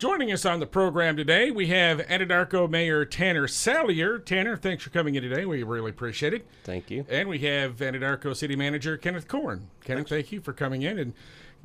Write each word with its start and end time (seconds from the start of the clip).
Joining 0.00 0.32
us 0.32 0.46
on 0.46 0.60
the 0.60 0.66
program 0.66 1.14
today, 1.14 1.50
we 1.50 1.66
have 1.66 1.98
Anadarko 1.98 2.70
Mayor 2.70 3.04
Tanner 3.04 3.46
Salyer. 3.46 4.18
Tanner, 4.18 4.56
thanks 4.56 4.82
for 4.82 4.88
coming 4.88 5.14
in 5.14 5.22
today. 5.22 5.44
We 5.44 5.62
really 5.62 5.90
appreciate 5.90 6.32
it. 6.32 6.46
Thank 6.64 6.90
you. 6.90 7.04
And 7.10 7.28
we 7.28 7.40
have 7.40 7.76
Anadarko 7.76 8.34
City 8.34 8.56
Manager 8.56 8.96
Kenneth 8.96 9.28
Corn. 9.28 9.68
Kenneth, 9.84 10.08
thank 10.08 10.32
you 10.32 10.40
for 10.40 10.54
coming 10.54 10.80
in 10.80 10.98
and 10.98 11.12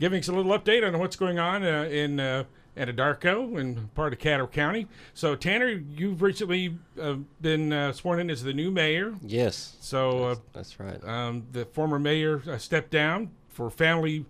giving 0.01 0.19
us 0.19 0.27
a 0.27 0.33
little 0.33 0.51
update 0.51 0.85
on 0.85 0.99
what's 0.99 1.15
going 1.15 1.39
on 1.39 1.63
uh, 1.63 1.83
in 1.83 2.19
uh, 2.19 2.43
Anadarko 2.75 3.57
and 3.57 3.93
part 3.95 4.11
of 4.11 4.19
Caddo 4.19 4.51
County. 4.51 4.87
So, 5.13 5.37
Tanner, 5.37 5.69
you've 5.69 6.21
recently 6.21 6.77
uh, 7.01 7.15
been 7.39 7.71
uh, 7.71 7.93
sworn 7.93 8.19
in 8.19 8.29
as 8.29 8.43
the 8.43 8.51
new 8.51 8.69
mayor. 8.69 9.13
Yes, 9.25 9.77
So, 9.79 10.25
uh, 10.25 10.35
that's 10.51 10.77
right. 10.77 11.01
um, 11.05 11.45
the 11.53 11.63
former 11.67 11.99
mayor 11.99 12.41
uh, 12.49 12.57
stepped 12.57 12.91
down 12.91 13.31
for 13.47 13.69
family 13.69 14.25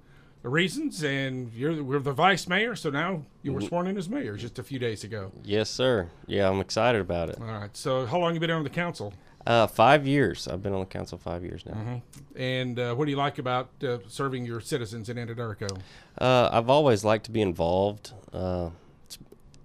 reasons, 0.50 1.04
and 1.04 1.52
you're 1.54 1.84
we're 1.84 2.00
the 2.00 2.14
vice 2.14 2.48
mayor. 2.48 2.75
So 2.75 2.89
now 2.89 3.23
you 3.44 3.54
were 3.54 3.62
sworn 3.62 3.88
in 3.88 3.98
as 3.98 4.09
mayor 4.09 4.36
just 4.38 4.59
a 4.59 4.64
few 4.64 4.80
days 4.80 5.04
ago. 5.04 5.32
Yes, 5.44 5.70
sir. 5.70 6.09
Yeah, 6.27 6.49
I'm 6.49 6.59
excited 6.59 7.02
about 7.02 7.30
it. 7.30 7.38
All 7.40 7.48
right. 7.48 7.76
So 7.76 8.05
how 8.05 8.20
long 8.20 8.34
you 8.34 8.40
been 8.40 8.52
on 8.52 8.63
the 8.63 8.70
council? 8.70 9.13
Uh, 9.48 9.68
five 9.68 10.08
years. 10.08 10.48
I've 10.48 10.63
been 10.63 10.73
on 10.73 10.80
the 10.80 10.85
council 10.88 11.20
five 11.20 11.44
years 11.44 11.63
now. 11.68 12.02
And 12.35 12.80
uh, 12.80 12.95
what 12.95 13.05
do 13.05 13.12
you 13.12 13.18
like 13.18 13.38
about 13.38 13.70
uh, 13.84 13.99
serving 14.08 14.44
your 14.44 14.59
citizens 14.59 15.08
in 15.08 15.18
Anadarko? 15.18 15.80
Uh, 16.20 16.49
I've 16.52 16.70
always 16.70 17.04
liked 17.04 17.26
to 17.26 17.32
be 17.32 17.41
involved. 17.41 18.12
Uh, 18.34 18.71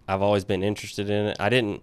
I've 0.06 0.20
always 0.20 0.44
been 0.44 0.62
interested 0.62 1.08
in 1.08 1.28
it. 1.28 1.36
I 1.40 1.48
didn't 1.48 1.82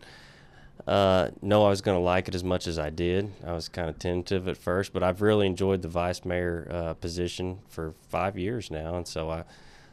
uh, 0.88 1.32
know 1.42 1.66
I 1.66 1.70
was 1.70 1.82
going 1.82 1.98
to 1.98 2.04
like 2.04 2.28
it 2.28 2.36
as 2.36 2.44
much 2.44 2.66
as 2.66 2.80
I 2.80 2.90
did. 2.90 3.32
I 3.46 3.54
was 3.54 3.68
kind 3.68 3.90
of 3.90 4.00
tentative 4.00 4.48
at 4.48 4.58
first, 4.58 4.94
but 4.94 5.04
I've 5.04 5.22
really 5.22 5.46
enjoyed 5.46 5.82
the 5.82 5.88
vice 5.90 6.24
mayor 6.24 6.68
uh, 6.72 6.94
position 6.94 7.60
for 7.68 7.94
five 8.10 8.38
years 8.38 8.72
now, 8.72 8.96
and 8.96 9.08
so 9.08 9.30
I 9.30 9.44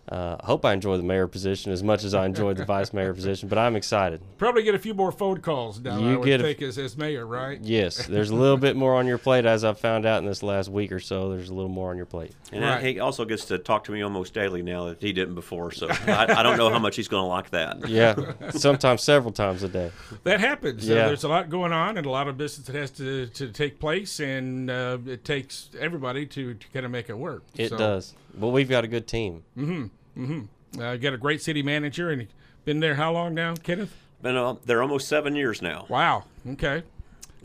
uh, 0.09 0.37
hope 0.45 0.65
I 0.65 0.73
enjoy 0.73 0.97
the 0.97 1.03
mayor 1.03 1.27
position 1.27 1.73
as 1.73 1.83
much 1.83 2.05
as 2.05 2.13
I 2.15 2.27
enjoyed 2.27 2.57
the 2.59 2.65
vice 2.65 2.93
mayor 2.93 3.15
position. 3.15 3.49
But 3.49 3.59
I'm 3.59 3.75
excited. 3.77 4.21
Probably 4.39 4.63
get 4.63 4.75
a 4.75 4.79
few 4.79 4.93
more 4.95 5.11
phone 5.13 5.41
calls 5.41 5.81
now. 5.81 5.99
You 5.99 6.13
I 6.13 6.17
would 6.17 6.27
get 6.27 6.41
a- 6.41 6.45
think 6.45 6.63
as, 6.63 6.77
as 6.79 6.97
mayor, 6.97 7.27
right? 7.27 7.59
Yes, 7.63 8.07
there's 8.07 8.31
a 8.31 8.35
little 8.35 8.57
bit 8.59 8.77
more 8.77 8.95
on 8.97 9.07
your 9.07 9.19
plate, 9.19 9.47
as 9.47 9.65
I've 9.65 9.79
found 9.79 10.05
out 10.07 10.19
in 10.23 10.27
this 10.29 10.43
last 10.43 10.69
week 10.71 10.93
or 10.93 11.01
so. 11.01 11.31
There's 11.31 11.49
a 11.49 11.55
little 11.55 11.71
more 11.71 11.91
on 11.91 11.97
your 11.97 12.07
plate. 12.07 12.33
And 12.53 12.63
Right. 12.63 12.83
he 12.85 13.01
also 13.01 13.25
gets 13.25 13.47
to 13.47 13.59
talk 13.59 13.85
to 13.85 13.93
me 13.93 14.03
almost 14.03 14.35
daily 14.35 14.63
now 14.63 14.87
that 14.87 15.01
he 15.01 15.13
didn't 15.13 15.35
before. 15.35 15.73
So 15.73 15.89
I, 16.07 16.27
I 16.41 16.43
don't 16.43 16.59
know 16.59 16.71
how 16.71 16.79
much 16.79 16.97
he's 16.97 17.09
going 17.09 17.23
to 17.25 17.29
like 17.29 17.51
that. 17.51 17.89
Yeah, 17.95 18.33
sometimes 18.51 19.03
several 19.03 19.33
times 19.33 19.63
a 19.63 19.69
day. 19.69 19.91
That 20.25 20.41
happens. 20.41 20.89
Uh, 20.91 20.95
Yeah. 20.95 21.07
there's 21.07 21.25
a 21.25 21.29
lot 21.29 21.49
going 21.49 21.73
on 21.73 21.97
and 21.97 22.07
a 22.07 22.11
lot 22.11 22.29
of 22.29 22.37
business 22.37 22.67
that 22.67 22.75
has 22.75 22.91
to, 22.93 23.27
to 23.29 23.49
take 23.49 23.79
place, 23.79 24.21
and 24.21 24.69
uh, 24.71 24.99
it 25.07 25.25
takes 25.25 25.71
everybody 25.79 26.27
to, 26.27 26.55
to 26.55 26.69
kind 26.69 26.85
of 26.85 26.93
make 26.93 27.09
it 27.09 27.17
work. 27.17 27.43
It 27.57 27.71
So, 27.71 27.77
does. 27.79 28.15
But 28.39 28.49
we've 28.49 28.69
got 28.69 28.85
a 28.85 28.89
good 28.89 29.07
team. 29.07 29.45
Mm-hmm. 29.57 30.23
Mm-hmm. 30.25 30.81
Uh, 30.81 30.93
you 30.93 30.99
got 30.99 31.15
a 31.15 31.19
great 31.19 31.41
city 31.43 31.63
manager, 31.63 32.11
and 32.11 32.27
been 32.65 32.81
there 32.81 32.95
how 32.97 33.13
long 33.13 33.35
now, 33.35 33.55
Kenneth? 33.55 33.95
Been 34.23 34.37
uh, 34.37 34.57
they're 34.65 34.83
almost 34.83 35.09
seven 35.09 35.37
years 35.37 35.63
now. 35.63 35.87
Wow. 35.89 36.25
Okay. 36.49 36.83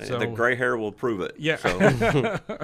So- 0.03 0.17
the 0.17 0.27
gray 0.27 0.55
hair 0.55 0.77
will 0.77 0.91
prove 0.91 1.21
it. 1.21 1.35
Yeah. 1.37 1.57
So 1.57 2.39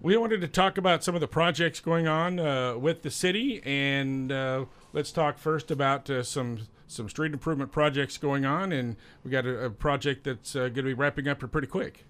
We 0.00 0.16
wanted 0.16 0.40
to 0.42 0.48
talk 0.48 0.78
about 0.78 1.02
some 1.02 1.14
of 1.14 1.20
the 1.20 1.26
projects 1.26 1.80
going 1.80 2.06
on 2.06 2.38
uh, 2.38 2.76
with 2.76 3.02
the 3.02 3.10
city, 3.10 3.62
and 3.64 4.30
uh, 4.30 4.66
let's 4.92 5.10
talk 5.10 5.38
first 5.38 5.70
about 5.70 6.08
uh, 6.10 6.22
some 6.22 6.58
some 6.86 7.08
street 7.08 7.32
improvement 7.32 7.72
projects 7.72 8.16
going 8.18 8.44
on. 8.44 8.72
And 8.72 8.96
we 9.24 9.30
got 9.30 9.46
a, 9.46 9.64
a 9.64 9.70
project 9.70 10.24
that's 10.24 10.54
uh, 10.54 10.60
going 10.68 10.74
to 10.74 10.82
be 10.84 10.94
wrapping 10.94 11.26
up 11.28 11.40
here 11.40 11.48
pretty 11.48 11.66
quick. 11.66 12.04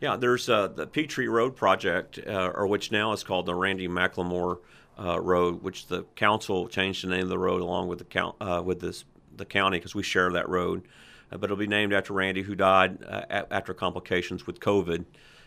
Yeah, 0.00 0.16
there's 0.16 0.48
uh, 0.48 0.68
the 0.68 0.86
Petrie 0.86 1.28
Road 1.28 1.54
project, 1.54 2.18
uh, 2.26 2.52
or 2.54 2.66
which 2.66 2.90
now 2.90 3.12
is 3.12 3.22
called 3.22 3.46
the 3.46 3.54
Randy 3.54 3.86
McLemore 3.86 4.58
uh, 4.98 5.20
Road, 5.20 5.62
which 5.62 5.86
the 5.86 6.04
council 6.16 6.68
changed 6.68 7.04
the 7.04 7.08
name 7.08 7.22
of 7.22 7.28
the 7.28 7.38
road 7.38 7.60
along 7.60 7.88
with 7.88 7.98
the 7.98 8.04
count 8.04 8.36
uh, 8.40 8.62
with 8.64 8.80
this 8.80 9.04
the 9.36 9.44
county 9.44 9.78
because 9.78 9.94
we 9.94 10.02
share 10.02 10.30
that 10.32 10.48
road. 10.48 10.82
Uh, 11.30 11.36
but 11.36 11.44
it'll 11.44 11.56
be 11.56 11.66
named 11.66 11.92
after 11.92 12.12
Randy, 12.12 12.42
who 12.42 12.54
died 12.54 13.02
uh, 13.04 13.44
after 13.50 13.74
complications 13.74 14.46
with 14.46 14.58
COVID, 14.60 15.04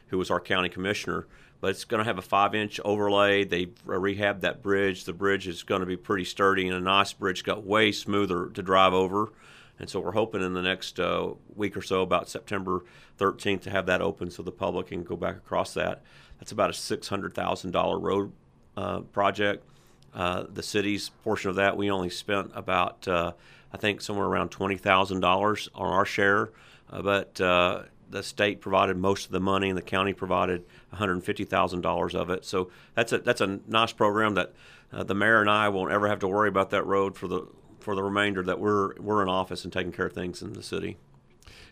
who 0.08 0.18
was 0.18 0.31
our 0.31 0.40
county 0.40 0.70
commissioner. 0.70 1.28
But 1.59 1.72
it's 1.72 1.86
going 1.86 2.00
to 2.00 2.06
have 2.06 2.18
a 2.18 2.24
five-inch 2.24 2.80
overlay. 2.84 3.46
They 3.46 3.68
rehabbed 3.86 4.42
that 4.42 4.62
bridge. 4.62 5.06
The 5.06 5.13
bridge 5.13 5.47
is 5.47 5.63
going 5.63 5.80
to 5.80 5.86
be 5.86 5.96
pretty 5.96 6.25
sturdy 6.25 6.68
and 6.68 6.75
a 6.75 6.81
nice 6.81 7.13
bridge. 7.13 7.44
Got 7.44 7.63
way 7.63 7.92
smoother 7.92 8.47
to 8.47 8.62
drive 8.62 8.94
over. 8.94 9.31
And 9.79 9.89
so 9.89 10.00
we're 10.00 10.11
hoping 10.11 10.41
in 10.41 10.53
the 10.53 10.61
next 10.61 11.00
uh, 11.00 11.31
week 11.56 11.75
or 11.75 11.81
so, 11.81 12.01
about 12.01 12.29
September 12.29 12.84
13th, 13.19 13.61
to 13.61 13.69
have 13.69 13.85
that 13.88 14.01
open 14.01 14.29
so 14.29 14.44
the 14.44 14.51
public 14.51 14.88
can 14.88 15.03
go 15.03 15.16
back 15.16 15.35
across 15.35 15.73
that. 15.73 16.03
That's 16.39 16.51
about 16.51 16.69
a 16.69 16.73
$600,000 16.73 18.01
road 18.01 18.31
uh, 18.78 19.00
project. 19.00 19.66
Uh, 20.13 20.44
the 20.53 20.63
city's 20.63 21.09
portion 21.09 21.50
of 21.50 21.56
that, 21.56 21.75
we 21.75 21.89
only 21.89 22.09
spent 22.09 22.51
about, 22.53 23.07
uh, 23.07 23.33
I 23.73 23.78
think, 23.78 24.01
somewhere 24.01 24.28
around 24.28 24.51
$20,000 24.51 25.69
on 25.73 25.88
our 25.88 26.06
share. 26.06 26.51
Uh, 26.89 27.01
but 27.01 27.41
uh, 27.41 27.83
the 28.09 28.22
state 28.22 28.62
provided 28.62 28.95
most 28.95 29.25
of 29.25 29.31
the 29.31 29.39
money, 29.39 29.69
and 29.69 29.78
the 29.78 29.81
county 29.81 30.13
provided 30.13 30.63
$150,000 30.94 32.16
of 32.16 32.29
it. 32.29 32.45
So 32.45 32.69
that's 32.94 33.12
a 33.12 33.17
that's 33.19 33.41
a 33.41 33.59
nice 33.67 33.91
program 33.91 34.35
that 34.35 34.53
the 34.91 35.16
mayor 35.16 35.41
and 35.41 35.50
I 35.50 35.69
won't 35.69 35.91
ever 35.91 36.07
have 36.07 36.19
to 36.19 36.28
worry 36.28 36.50
about 36.50 36.69
that 36.69 36.85
road 36.85 37.16
for 37.16 37.28
the 37.28 37.47
for 37.83 37.95
the 37.95 38.03
remainder 38.03 38.41
that 38.44 38.59
we're 38.59 38.95
we're 38.99 39.21
in 39.21 39.29
office 39.29 39.63
and 39.63 39.71
taking 39.73 39.91
care 39.91 40.07
of 40.07 40.13
things 40.13 40.41
in 40.41 40.53
the 40.53 40.63
city. 40.63 40.97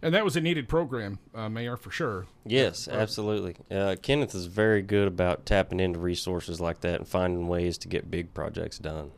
And 0.03 0.13
that 0.15 0.23
was 0.25 0.35
a 0.35 0.41
needed 0.41 0.67
program, 0.67 1.19
uh, 1.35 1.47
Mayor, 1.47 1.77
for 1.77 1.91
sure. 1.91 2.25
Yes, 2.43 2.87
absolutely. 2.87 3.55
Uh, 3.69 3.95
Kenneth 4.01 4.33
is 4.33 4.47
very 4.47 4.81
good 4.81 5.07
about 5.07 5.45
tapping 5.45 5.79
into 5.79 5.99
resources 5.99 6.59
like 6.59 6.81
that 6.81 6.99
and 7.01 7.07
finding 7.07 7.47
ways 7.47 7.77
to 7.79 7.87
get 7.87 8.09
big 8.09 8.33
projects 8.33 8.79
done. 8.79 9.11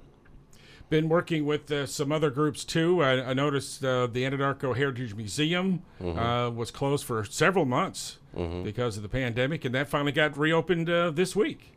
Been 0.90 1.08
working 1.08 1.46
with 1.46 1.72
uh, 1.72 1.86
some 1.86 2.12
other 2.12 2.30
groups 2.30 2.66
too. 2.66 3.02
I, 3.02 3.30
I 3.30 3.34
noticed 3.34 3.84
uh, 3.84 4.08
the 4.08 4.24
Anadarko 4.24 4.76
Heritage 4.76 5.16
Museum 5.16 5.84
uh, 6.04 6.52
was 6.54 6.70
closed 6.70 7.06
for 7.06 7.24
several 7.24 7.66
months 7.66 8.18
because 8.36 8.98
of 8.98 9.04
the 9.04 9.10
pandemic, 9.10 9.64
and 9.64 9.74
that 9.74 9.88
finally 9.88 10.12
got 10.12 10.38
reopened 10.38 10.90
uh, 10.90 11.12
this 11.12 11.34
week. 11.36 11.72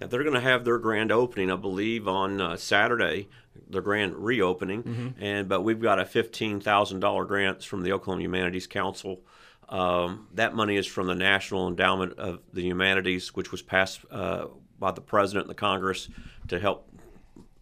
Now, 0.00 0.08
they're 0.08 0.22
going 0.22 0.34
to 0.34 0.40
have 0.40 0.64
their 0.64 0.78
grand 0.78 1.10
opening, 1.10 1.50
I 1.50 1.56
believe, 1.56 2.06
on 2.06 2.40
uh, 2.40 2.56
Saturday. 2.56 3.28
Their 3.68 3.82
grand 3.82 4.14
reopening, 4.16 5.14
and 5.20 5.48
but 5.48 5.62
we've 5.62 5.80
got 5.80 5.98
a 5.98 6.04
fifteen 6.04 6.60
thousand 6.60 7.00
dollar 7.00 7.24
grant 7.24 7.64
from 7.64 7.82
the 7.82 7.92
Oklahoma 7.92 8.22
Humanities 8.22 8.66
Council. 8.66 9.20
Um, 9.68 10.28
that 10.34 10.54
money 10.54 10.76
is 10.76 10.86
from 10.86 11.08
the 11.08 11.14
National 11.14 11.66
Endowment 11.68 12.18
of 12.18 12.40
the 12.52 12.62
Humanities, 12.62 13.34
which 13.34 13.50
was 13.50 13.62
passed 13.62 14.00
uh, 14.10 14.46
by 14.78 14.92
the 14.92 15.00
president 15.00 15.46
and 15.46 15.50
the 15.50 15.58
Congress 15.58 16.08
to 16.48 16.60
help 16.60 16.88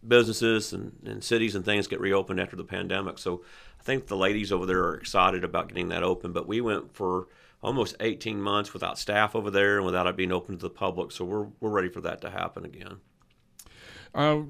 businesses 0.07 0.73
and, 0.73 0.91
and 1.05 1.23
cities 1.23 1.55
and 1.55 1.65
things 1.65 1.87
get 1.87 1.99
reopened 1.99 2.39
after 2.39 2.55
the 2.55 2.63
pandemic. 2.63 3.17
So 3.17 3.43
I 3.79 3.83
think 3.83 4.07
the 4.07 4.17
ladies 4.17 4.51
over 4.51 4.65
there 4.65 4.83
are 4.83 4.95
excited 4.95 5.43
about 5.43 5.69
getting 5.69 5.89
that 5.89 6.03
open. 6.03 6.31
But 6.31 6.47
we 6.47 6.61
went 6.61 6.93
for 6.93 7.27
almost 7.63 7.95
18 7.99 8.39
months 8.39 8.73
without 8.73 8.99
staff 8.99 9.35
over 9.35 9.49
there 9.49 9.77
and 9.77 9.85
without 9.85 10.07
it 10.07 10.15
being 10.15 10.31
open 10.31 10.57
to 10.57 10.61
the 10.61 10.69
public. 10.69 11.11
So 11.11 11.25
we're, 11.25 11.47
we're 11.59 11.69
ready 11.69 11.89
for 11.89 12.01
that 12.01 12.21
to 12.21 12.29
happen 12.29 12.65
again. 12.65 12.97
Uh, 14.13 14.41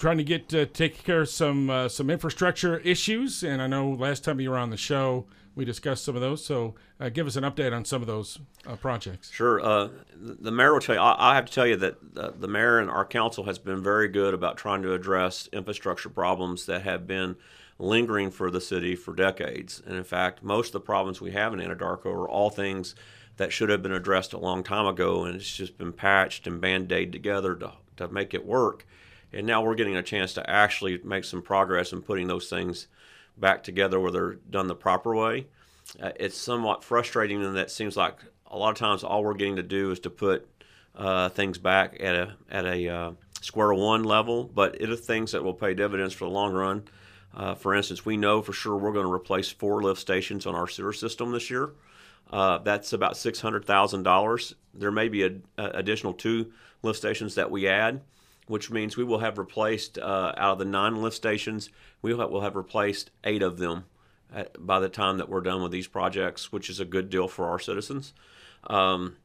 trying 0.00 0.18
to 0.18 0.24
get 0.24 0.52
uh, 0.52 0.66
take 0.72 1.04
care 1.04 1.20
of 1.20 1.28
some 1.28 1.70
uh, 1.70 1.88
some 1.88 2.10
infrastructure 2.10 2.78
issues, 2.78 3.44
and 3.44 3.62
I 3.62 3.68
know 3.68 3.90
last 3.90 4.24
time 4.24 4.40
you 4.40 4.50
were 4.50 4.58
on 4.58 4.70
the 4.70 4.76
show 4.76 5.26
we 5.54 5.64
discussed 5.64 6.04
some 6.04 6.14
of 6.14 6.22
those. 6.22 6.44
So 6.44 6.74
uh, 6.98 7.10
give 7.10 7.26
us 7.26 7.36
an 7.36 7.44
update 7.44 7.72
on 7.72 7.84
some 7.84 8.00
of 8.00 8.06
those 8.06 8.38
uh, 8.66 8.76
projects. 8.76 9.30
Sure. 9.30 9.60
Uh, 9.60 9.88
the 10.16 10.34
the 10.40 10.50
mayor 10.50 10.72
will 10.72 10.80
tell 10.80 10.94
you. 10.94 11.00
I, 11.00 11.32
I 11.32 11.34
have 11.34 11.44
to 11.44 11.52
tell 11.52 11.66
you 11.66 11.76
that 11.76 12.14
the, 12.14 12.32
the 12.36 12.48
mayor 12.48 12.78
and 12.78 12.90
our 12.90 13.04
council 13.04 13.44
has 13.44 13.58
been 13.58 13.82
very 13.82 14.08
good 14.08 14.34
about 14.34 14.56
trying 14.56 14.82
to 14.82 14.94
address 14.94 15.48
infrastructure 15.52 16.08
problems 16.08 16.66
that 16.66 16.82
have 16.82 17.06
been 17.06 17.36
lingering 17.78 18.30
for 18.30 18.50
the 18.50 18.60
city 18.60 18.94
for 18.96 19.14
decades. 19.14 19.82
And 19.86 19.96
in 19.96 20.04
fact, 20.04 20.42
most 20.42 20.68
of 20.68 20.72
the 20.72 20.80
problems 20.80 21.20
we 21.20 21.32
have 21.32 21.52
in 21.52 21.60
Anadarko 21.60 22.06
are 22.06 22.28
all 22.28 22.50
things 22.50 22.94
that 23.36 23.52
should 23.52 23.70
have 23.70 23.82
been 23.82 23.92
addressed 23.92 24.34
a 24.34 24.38
long 24.38 24.62
time 24.62 24.86
ago, 24.86 25.24
and 25.24 25.34
it's 25.34 25.56
just 25.56 25.78
been 25.78 25.94
patched 25.94 26.46
and 26.46 26.60
band-aid 26.60 27.10
together 27.10 27.54
to, 27.54 27.72
to 27.96 28.08
make 28.08 28.34
it 28.34 28.44
work. 28.44 28.86
And 29.32 29.46
now 29.46 29.62
we're 29.62 29.74
getting 29.74 29.96
a 29.96 30.02
chance 30.02 30.34
to 30.34 30.50
actually 30.50 31.00
make 31.04 31.24
some 31.24 31.42
progress 31.42 31.92
in 31.92 32.02
putting 32.02 32.26
those 32.26 32.48
things 32.48 32.88
back 33.36 33.62
together 33.62 34.00
where 34.00 34.10
they're 34.10 34.34
done 34.50 34.66
the 34.66 34.74
proper 34.74 35.14
way. 35.14 35.46
Uh, 36.00 36.10
it's 36.16 36.36
somewhat 36.36 36.84
frustrating 36.84 37.42
in 37.42 37.54
that 37.54 37.62
it 37.62 37.70
seems 37.70 37.96
like 37.96 38.18
a 38.46 38.58
lot 38.58 38.70
of 38.70 38.76
times 38.76 39.04
all 39.04 39.24
we're 39.24 39.34
getting 39.34 39.56
to 39.56 39.62
do 39.62 39.90
is 39.90 40.00
to 40.00 40.10
put 40.10 40.48
uh, 40.96 41.28
things 41.28 41.58
back 41.58 41.96
at 42.00 42.14
a 42.14 42.34
at 42.50 42.64
a 42.64 42.88
uh, 42.88 43.12
square 43.40 43.72
one 43.72 44.04
level, 44.04 44.44
but 44.44 44.80
it 44.80 44.90
is 44.90 45.00
things 45.00 45.32
that 45.32 45.42
will 45.42 45.54
pay 45.54 45.74
dividends 45.74 46.14
for 46.14 46.24
the 46.24 46.30
long 46.30 46.52
run. 46.52 46.84
Uh, 47.34 47.54
for 47.54 47.74
instance, 47.74 48.04
we 48.04 48.16
know 48.16 48.42
for 48.42 48.52
sure 48.52 48.76
we're 48.76 48.92
going 48.92 49.06
to 49.06 49.12
replace 49.12 49.48
four 49.48 49.82
lift 49.82 50.00
stations 50.00 50.46
on 50.46 50.54
our 50.54 50.66
sewer 50.66 50.92
system 50.92 51.30
this 51.30 51.48
year. 51.48 51.70
Uh, 52.30 52.58
that's 52.58 52.92
about 52.92 53.16
six 53.16 53.40
hundred 53.40 53.64
thousand 53.64 54.02
dollars. 54.02 54.54
There 54.74 54.90
may 54.92 55.08
be 55.08 55.24
a, 55.24 55.32
a 55.56 55.64
additional 55.70 56.12
two 56.12 56.52
lift 56.82 56.98
stations 56.98 57.36
that 57.36 57.50
we 57.50 57.68
add, 57.68 58.02
which 58.50 58.68
means 58.68 58.96
we 58.96 59.04
will 59.04 59.20
have 59.20 59.38
replaced 59.38 59.96
uh, 59.96 60.32
out 60.36 60.54
of 60.54 60.58
the 60.58 60.64
nine 60.64 61.00
lift 61.00 61.14
stations, 61.14 61.70
we 62.02 62.12
will 62.12 62.40
have, 62.40 62.56
replaced 62.56 63.12
eight 63.22 63.42
of 63.42 63.58
them 63.58 63.84
by 64.58 64.80
the 64.80 64.88
time 64.88 65.18
that 65.18 65.28
we're 65.28 65.40
done 65.40 65.62
with 65.62 65.70
these 65.70 65.86
projects, 65.86 66.50
which 66.50 66.68
is 66.68 66.80
a 66.80 66.84
good 66.84 67.08
deal 67.10 67.28
for 67.28 67.46
our 67.46 67.60
citizens. 67.60 68.12
Um, 68.64 69.16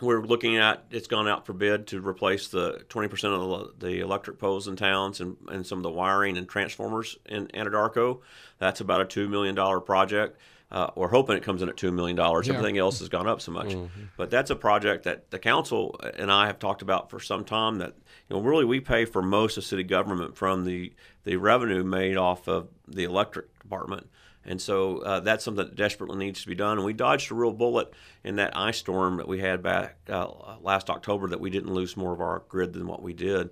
we're 0.00 0.22
looking 0.22 0.56
at 0.56 0.84
it's 0.90 1.06
gone 1.06 1.28
out 1.28 1.44
for 1.44 1.52
bid 1.52 1.86
to 1.88 2.00
replace 2.00 2.48
the 2.48 2.82
20% 2.88 3.12
of 3.24 3.78
the, 3.78 3.86
the 3.86 4.00
electric 4.00 4.38
poles 4.38 4.66
in 4.66 4.76
towns 4.76 5.20
and, 5.20 5.36
and 5.48 5.66
some 5.66 5.78
of 5.78 5.82
the 5.82 5.90
wiring 5.90 6.38
and 6.38 6.48
transformers 6.48 7.18
in 7.26 7.48
Anadarko. 7.48 8.20
That's 8.58 8.80
about 8.80 9.02
a 9.02 9.04
$2 9.04 9.28
million 9.28 9.54
project. 9.82 10.38
Uh, 10.74 10.90
we're 10.96 11.08
hoping 11.08 11.36
it 11.36 11.44
comes 11.44 11.62
in 11.62 11.68
at 11.68 11.76
$2 11.76 11.92
million. 11.92 12.16
Yeah. 12.16 12.52
Everything 12.52 12.78
else 12.78 12.98
has 12.98 13.08
gone 13.08 13.28
up 13.28 13.40
so 13.40 13.52
much. 13.52 13.76
But 14.16 14.28
that's 14.28 14.50
a 14.50 14.56
project 14.56 15.04
that 15.04 15.30
the 15.30 15.38
council 15.38 16.00
and 16.16 16.32
I 16.32 16.48
have 16.48 16.58
talked 16.58 16.82
about 16.82 17.10
for 17.10 17.20
some 17.20 17.44
time 17.44 17.78
that, 17.78 17.94
you 18.28 18.34
know, 18.34 18.42
really 18.42 18.64
we 18.64 18.80
pay 18.80 19.04
for 19.04 19.22
most 19.22 19.56
of 19.56 19.62
city 19.62 19.84
government 19.84 20.36
from 20.36 20.64
the, 20.64 20.92
the 21.22 21.36
revenue 21.36 21.84
made 21.84 22.16
off 22.16 22.48
of 22.48 22.66
the 22.88 23.04
electric 23.04 23.56
department. 23.60 24.08
And 24.44 24.60
so 24.60 24.98
uh, 24.98 25.20
that's 25.20 25.44
something 25.44 25.64
that 25.64 25.76
desperately 25.76 26.18
needs 26.18 26.42
to 26.42 26.48
be 26.48 26.56
done. 26.56 26.78
And 26.78 26.84
we 26.84 26.92
dodged 26.92 27.30
a 27.30 27.36
real 27.36 27.52
bullet 27.52 27.94
in 28.24 28.34
that 28.36 28.56
ice 28.56 28.78
storm 28.78 29.18
that 29.18 29.28
we 29.28 29.38
had 29.38 29.62
back 29.62 29.96
uh, 30.08 30.26
last 30.60 30.90
October 30.90 31.28
that 31.28 31.40
we 31.40 31.50
didn't 31.50 31.72
lose 31.72 31.96
more 31.96 32.12
of 32.12 32.20
our 32.20 32.42
grid 32.48 32.72
than 32.72 32.88
what 32.88 33.00
we 33.00 33.12
did. 33.12 33.50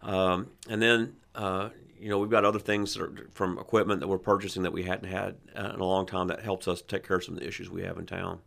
Um, 0.00 0.48
and 0.70 0.80
then, 0.80 1.16
uh, 1.34 1.68
you 2.02 2.08
know, 2.08 2.18
we've 2.18 2.30
got 2.30 2.44
other 2.44 2.58
things 2.58 2.94
that 2.94 3.02
are 3.02 3.28
from 3.32 3.58
equipment 3.58 4.00
that 4.00 4.08
we're 4.08 4.18
purchasing 4.18 4.64
that 4.64 4.72
we 4.72 4.82
hadn't 4.82 5.08
had 5.08 5.36
in 5.54 5.64
a 5.64 5.84
long 5.84 6.04
time 6.04 6.26
that 6.26 6.40
helps 6.40 6.66
us 6.66 6.82
take 6.82 7.06
care 7.06 7.18
of 7.18 7.24
some 7.24 7.34
of 7.34 7.40
the 7.40 7.46
issues 7.46 7.70
we 7.70 7.82
have 7.82 7.96
in 7.96 8.06
town. 8.06 8.40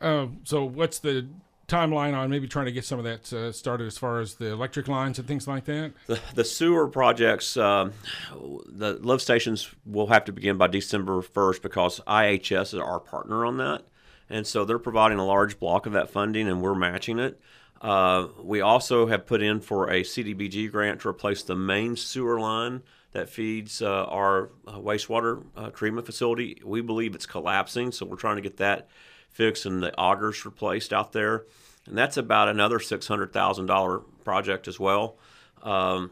Uh, 0.00 0.26
so 0.42 0.64
what's 0.64 0.98
the 0.98 1.28
timeline 1.68 2.16
on 2.16 2.30
maybe 2.30 2.48
trying 2.48 2.64
to 2.64 2.72
get 2.72 2.84
some 2.84 2.98
of 2.98 3.04
that 3.04 3.32
uh, 3.32 3.52
started 3.52 3.86
as 3.86 3.96
far 3.96 4.18
as 4.18 4.34
the 4.34 4.46
electric 4.46 4.88
lines 4.88 5.20
and 5.20 5.28
things 5.28 5.46
like 5.46 5.66
that? 5.66 5.92
The, 6.08 6.18
the 6.34 6.44
sewer 6.44 6.88
projects, 6.88 7.56
um, 7.56 7.92
the 8.32 8.94
lift 8.94 9.22
stations 9.22 9.70
will 9.86 10.08
have 10.08 10.24
to 10.24 10.32
begin 10.32 10.56
by 10.56 10.66
December 10.66 11.20
1st 11.20 11.62
because 11.62 12.00
IHS 12.08 12.74
is 12.74 12.74
our 12.74 12.98
partner 12.98 13.44
on 13.44 13.58
that. 13.58 13.82
And 14.28 14.46
so 14.46 14.64
they're 14.64 14.80
providing 14.80 15.18
a 15.18 15.24
large 15.24 15.60
block 15.60 15.86
of 15.86 15.92
that 15.92 16.10
funding 16.10 16.48
and 16.48 16.60
we're 16.60 16.74
matching 16.74 17.20
it. 17.20 17.40
Uh, 17.80 18.26
we 18.42 18.60
also 18.60 19.06
have 19.06 19.26
put 19.26 19.42
in 19.42 19.60
for 19.60 19.88
a 19.88 20.02
CDBG 20.02 20.70
grant 20.70 21.00
to 21.02 21.08
replace 21.08 21.42
the 21.42 21.54
main 21.54 21.96
sewer 21.96 22.40
line 22.40 22.82
that 23.12 23.28
feeds 23.28 23.80
uh, 23.80 24.04
our 24.04 24.50
wastewater 24.66 25.44
uh, 25.56 25.70
treatment 25.70 26.06
facility. 26.06 26.60
We 26.64 26.80
believe 26.80 27.14
it's 27.14 27.26
collapsing, 27.26 27.92
so 27.92 28.04
we're 28.06 28.16
trying 28.16 28.36
to 28.36 28.42
get 28.42 28.56
that 28.58 28.88
fixed 29.30 29.66
and 29.66 29.82
the 29.82 29.92
augers 29.96 30.44
replaced 30.44 30.92
out 30.92 31.12
there. 31.12 31.44
And 31.86 31.96
that's 31.96 32.16
about 32.16 32.48
another 32.48 32.78
$600,000 32.78 34.04
project 34.24 34.68
as 34.68 34.78
well. 34.78 35.16
Um, 35.62 36.10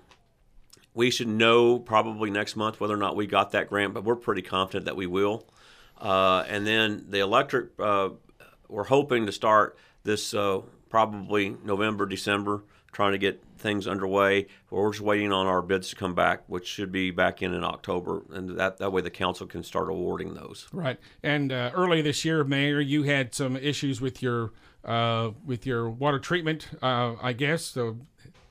we 0.95 1.11
should 1.11 1.29
know 1.29 1.79
probably 1.79 2.31
next 2.31 2.57
month 2.57 2.81
whether 2.81 2.95
or 2.95 2.99
not 2.99 3.17
we 3.17 3.27
got 3.27 3.51
that 3.51 3.69
grant, 3.69 3.93
but 3.93 4.05
we're 4.05 4.17
pretty 4.17 4.43
confident 4.43 4.87
that 4.87 4.97
we 4.97 5.07
will. 5.07 5.47
Uh, 6.01 6.45
and 6.49 6.67
then 6.67 7.05
the 7.11 7.19
electric, 7.21 7.71
uh, 7.79 8.11
we're 8.69 8.85
hoping 8.85 9.27
to 9.27 9.33
start 9.33 9.77
this 10.05 10.33
uh, 10.33 10.61
probably 10.89 11.57
November, 11.65 12.07
December, 12.07 12.63
trying 12.93 13.13
to 13.13 13.19
get 13.19 13.43
things 13.59 13.87
underway. 13.87 14.47
We're 14.71 14.91
just 14.91 15.03
waiting 15.03 15.33
on 15.33 15.47
our 15.47 15.63
bids 15.63 15.91
to 15.91 15.97
come 15.97 16.15
back, 16.15 16.45
which 16.47 16.67
should 16.67 16.93
be 16.93 17.11
back 17.11 17.43
in 17.43 17.53
in 17.53 17.65
October, 17.65 18.23
and 18.33 18.59
that, 18.59 18.79
that 18.79 18.93
way 18.93 19.03
the 19.03 19.11
council 19.11 19.47
can 19.47 19.63
start 19.63 19.91
awarding 19.91 20.35
those. 20.35 20.69
Right. 20.73 20.99
And 21.23 21.53
uh, 21.53 21.71
early 21.75 22.03
this 22.03 22.25
year, 22.25 22.45
Mayor, 22.45 22.81
you 22.81 23.03
had 23.03 23.35
some 23.35 23.57
issues 23.57 24.01
with 24.01 24.23
your 24.23 24.53
uh, 24.85 25.33
with 25.45 25.67
your 25.67 25.91
water 25.91 26.19
treatment. 26.19 26.69
Uh, 26.81 27.15
I 27.21 27.33
guess 27.33 27.65
so. 27.65 27.99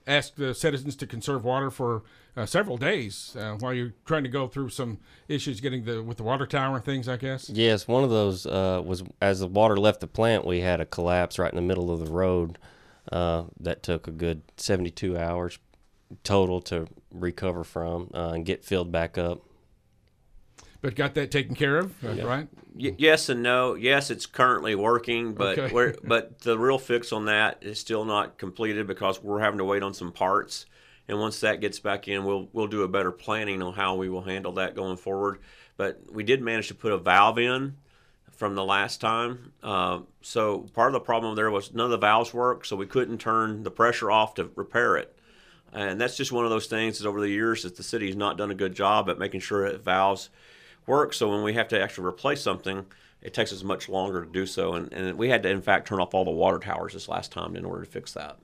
Asked 0.07 0.35
the 0.37 0.53
citizens 0.53 0.95
to 0.97 1.07
conserve 1.07 1.43
water 1.43 1.71
for 1.71 2.03
uh, 2.37 2.45
several 2.45 2.77
days 2.77 3.35
uh, 3.39 3.55
while 3.59 3.73
you're 3.73 3.93
trying 4.05 4.23
to 4.23 4.29
go 4.29 4.47
through 4.47 4.69
some 4.69 4.99
issues 5.27 5.59
getting 5.61 5.85
the 5.85 6.03
with 6.03 6.17
the 6.17 6.23
water 6.23 6.45
tower 6.45 6.75
and 6.75 6.85
things. 6.85 7.09
I 7.09 7.17
guess. 7.17 7.49
Yes, 7.49 7.87
one 7.87 8.03
of 8.03 8.09
those 8.09 8.45
uh, 8.45 8.81
was 8.85 9.03
as 9.21 9.39
the 9.39 9.47
water 9.47 9.77
left 9.77 10.01
the 10.01 10.07
plant, 10.07 10.45
we 10.45 10.59
had 10.61 10.79
a 10.79 10.85
collapse 10.85 11.39
right 11.39 11.51
in 11.51 11.55
the 11.55 11.61
middle 11.61 11.91
of 11.91 12.05
the 12.05 12.11
road. 12.11 12.57
Uh, 13.11 13.43
that 13.59 13.83
took 13.83 14.07
a 14.07 14.11
good 14.11 14.41
72 14.57 15.15
hours 15.15 15.59
total 16.23 16.59
to 16.61 16.87
recover 17.11 17.63
from 17.63 18.09
uh, 18.13 18.31
and 18.33 18.45
get 18.45 18.65
filled 18.65 18.91
back 18.91 19.17
up. 19.17 19.41
But 20.85 20.93
got 20.93 21.15
that 21.15 21.31
taken 21.31 21.55
care 21.55 21.79
of, 21.79 22.03
uh, 22.05 22.23
right? 22.23 22.47
Y- 22.75 22.93
yes 22.99 23.27
and 23.29 23.41
no. 23.41 23.73
Yes, 23.73 24.11
it's 24.11 24.27
currently 24.27 24.75
working, 24.75 25.33
but 25.33 25.57
Okay. 25.57 25.73
we're, 25.73 25.95
but 26.03 26.41
the 26.41 26.59
real 26.59 26.77
fix 26.77 27.11
on 27.11 27.25
that 27.25 27.57
is 27.61 27.79
still 27.79 28.05
not 28.05 28.37
completed 28.37 28.85
because 28.85 29.23
we're 29.23 29.39
having 29.39 29.57
to 29.57 29.63
wait 29.63 29.81
on 29.81 29.95
some 29.95 30.11
parts. 30.11 30.67
And 31.07 31.19
once 31.19 31.39
that 31.39 31.59
gets 31.59 31.79
back 31.79 32.07
in, 32.07 32.23
we'll 32.23 32.49
we'll 32.53 32.67
do 32.67 32.83
a 32.83 32.87
better 32.87 33.11
planning 33.11 33.63
on 33.63 33.73
how 33.73 33.95
we 33.95 34.09
will 34.09 34.21
handle 34.21 34.51
that 34.53 34.75
going 34.75 34.97
forward. 34.97 35.39
But 35.75 36.01
we 36.11 36.23
did 36.23 36.43
manage 36.43 36.67
to 36.67 36.75
put 36.75 36.91
a 36.91 36.99
valve 36.99 37.39
in 37.39 37.77
from 38.29 38.53
the 38.53 38.63
last 38.63 39.01
time. 39.01 39.53
Uh, 39.63 40.01
so 40.21 40.67
part 40.75 40.89
of 40.89 40.93
the 40.93 40.99
problem 40.99 41.35
there 41.35 41.49
was 41.49 41.73
none 41.73 41.85
of 41.85 41.91
the 41.91 41.97
valves 41.97 42.31
worked, 42.31 42.67
so 42.67 42.75
we 42.75 42.85
couldn't 42.85 43.17
turn 43.17 43.63
the 43.63 43.71
pressure 43.71 44.11
off 44.11 44.35
to 44.35 44.51
repair 44.55 44.97
it. 44.97 45.17
And 45.73 45.99
that's 45.99 46.15
just 46.15 46.31
one 46.31 46.45
of 46.45 46.51
those 46.51 46.67
things 46.67 46.99
that 46.99 47.07
over 47.07 47.19
the 47.19 47.29
years 47.29 47.63
that 47.63 47.75
the 47.75 47.81
city 47.81 48.05
has 48.05 48.15
not 48.15 48.37
done 48.37 48.51
a 48.51 48.55
good 48.55 48.75
job 48.75 49.09
at 49.09 49.17
making 49.17 49.39
sure 49.39 49.67
that 49.71 49.83
valves 49.83 50.29
work. 50.87 51.13
So 51.13 51.29
when 51.29 51.43
we 51.43 51.53
have 51.53 51.67
to 51.69 51.81
actually 51.81 52.07
replace 52.07 52.41
something, 52.41 52.85
it 53.21 53.33
takes 53.33 53.51
us 53.51 53.63
much 53.63 53.89
longer 53.89 54.23
to 54.23 54.31
do 54.31 54.45
so. 54.45 54.73
And, 54.73 54.91
and 54.93 55.17
we 55.17 55.29
had 55.29 55.43
to, 55.43 55.49
in 55.49 55.61
fact, 55.61 55.87
turn 55.87 55.99
off 55.99 56.13
all 56.13 56.25
the 56.25 56.31
water 56.31 56.59
towers 56.59 56.93
this 56.93 57.09
last 57.09 57.31
time 57.31 57.55
in 57.55 57.65
order 57.65 57.83
to 57.83 57.89
fix 57.89 58.13
that. 58.13 58.37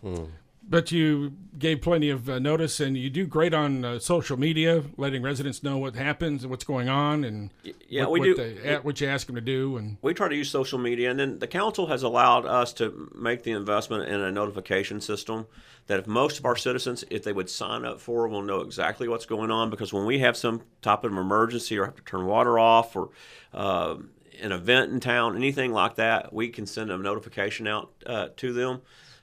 Hmm. 0.00 0.24
But 0.68 0.90
you 0.90 1.32
gave 1.58 1.82
plenty 1.82 2.08
of 2.08 2.28
uh, 2.28 2.38
notice, 2.38 2.80
and 2.80 2.96
you 2.96 3.10
do 3.10 3.26
great 3.26 3.52
on 3.52 3.84
uh, 3.84 3.98
social 3.98 4.38
media, 4.38 4.82
letting 4.96 5.22
residents 5.22 5.62
know 5.62 5.76
what 5.76 5.94
happens 5.94 6.44
and 6.44 6.50
what's 6.50 6.64
going 6.64 6.88
on, 6.88 7.24
and 7.24 7.50
yeah, 7.88 8.02
what, 8.02 8.12
we 8.12 8.20
what 8.20 8.24
do. 8.24 8.34
They, 8.34 8.76
what 8.76 9.00
you 9.00 9.08
ask 9.08 9.26
them 9.26 9.34
to 9.34 9.42
do, 9.42 9.76
and 9.76 9.98
we 10.00 10.14
try 10.14 10.28
to 10.28 10.34
use 10.34 10.50
social 10.50 10.78
media, 10.78 11.10
and 11.10 11.20
then 11.20 11.40
the 11.40 11.46
council 11.46 11.88
has 11.88 12.02
allowed 12.02 12.46
us 12.46 12.72
to 12.74 13.10
make 13.14 13.42
the 13.42 13.50
investment 13.50 14.08
in 14.08 14.20
a 14.20 14.32
notification 14.32 15.00
system 15.00 15.46
that 15.86 15.98
if 15.98 16.06
most 16.06 16.38
of 16.38 16.44
our 16.44 16.56
citizens, 16.56 17.04
if 17.10 17.24
they 17.24 17.32
would 17.32 17.50
sign 17.50 17.84
up 17.84 18.00
for, 18.00 18.28
will 18.28 18.42
know 18.42 18.60
exactly 18.60 19.08
what's 19.08 19.26
going 19.26 19.50
on. 19.50 19.70
Because 19.70 19.92
when 19.92 20.06
we 20.06 20.20
have 20.20 20.36
some 20.36 20.62
type 20.80 21.04
of 21.04 21.12
emergency 21.12 21.76
or 21.76 21.84
have 21.84 21.96
to 21.96 22.02
turn 22.02 22.26
water 22.26 22.58
off 22.58 22.94
or 22.96 23.10
uh, 23.52 23.96
an 24.40 24.52
event 24.52 24.92
in 24.92 25.00
town, 25.00 25.36
anything 25.36 25.72
like 25.72 25.96
that, 25.96 26.32
we 26.32 26.48
can 26.48 26.66
send 26.66 26.90
a 26.90 26.96
notification 26.96 27.66
out 27.66 27.90
uh, 28.06 28.28
to 28.36 28.52
them, 28.52 28.80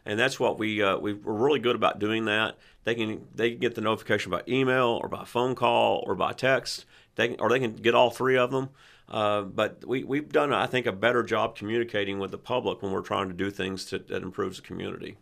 and 0.10 0.20
that's 0.20 0.40
what 0.40 0.58
we 0.58 0.82
uh, 0.82 0.98
we 0.98 1.14
we're 1.14 1.34
really 1.34 1.60
good 1.60 1.76
about 1.76 2.00
doing 2.00 2.26
that. 2.26 2.58
They 2.84 2.96
can 2.96 3.28
they 3.36 3.52
can 3.52 3.60
get 3.60 3.76
the 3.76 3.82
notification 3.82 4.32
by 4.32 4.42
email 4.48 5.00
or 5.02 5.08
by 5.08 5.24
phone 5.24 5.54
call 5.54 6.04
or 6.08 6.16
by 6.16 6.34
text. 6.34 6.86
They 7.14 7.30
can, 7.30 7.40
or 7.40 7.50
they 7.50 7.60
can 7.60 7.76
get 7.76 7.94
all 7.94 8.10
three 8.10 8.36
of 8.36 8.50
them. 8.50 8.70
Uh, 9.08 9.42
but 9.42 9.86
we, 9.86 10.04
we've 10.04 10.32
done, 10.32 10.54
I 10.54 10.68
think, 10.68 10.86
a 10.86 10.92
better 10.92 11.22
job 11.24 11.56
communicating 11.56 12.18
with 12.20 12.32
the 12.32 12.38
public 12.38 12.82
when 12.82 12.92
we're 12.92 13.02
trying 13.02 13.28
to 13.28 13.34
do 13.34 13.52
things 13.52 13.86
to, 13.86 14.00
that 14.00 14.22
improves 14.24 14.58
the 14.58 14.64
community. 14.64 15.18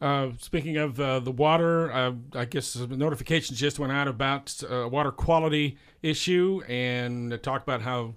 Uh, 0.00 0.30
speaking 0.38 0.76
of 0.76 0.98
uh, 0.98 1.20
the 1.20 1.30
water, 1.30 1.92
uh, 1.92 2.12
I 2.34 2.46
guess 2.46 2.76
notifications 2.76 3.58
just 3.58 3.78
went 3.78 3.92
out 3.92 4.08
about 4.08 4.60
uh, 4.68 4.88
water 4.88 5.12
quality 5.12 5.76
issue 6.02 6.62
and 6.68 7.40
talk 7.42 7.62
about 7.62 7.82
how 7.82 8.14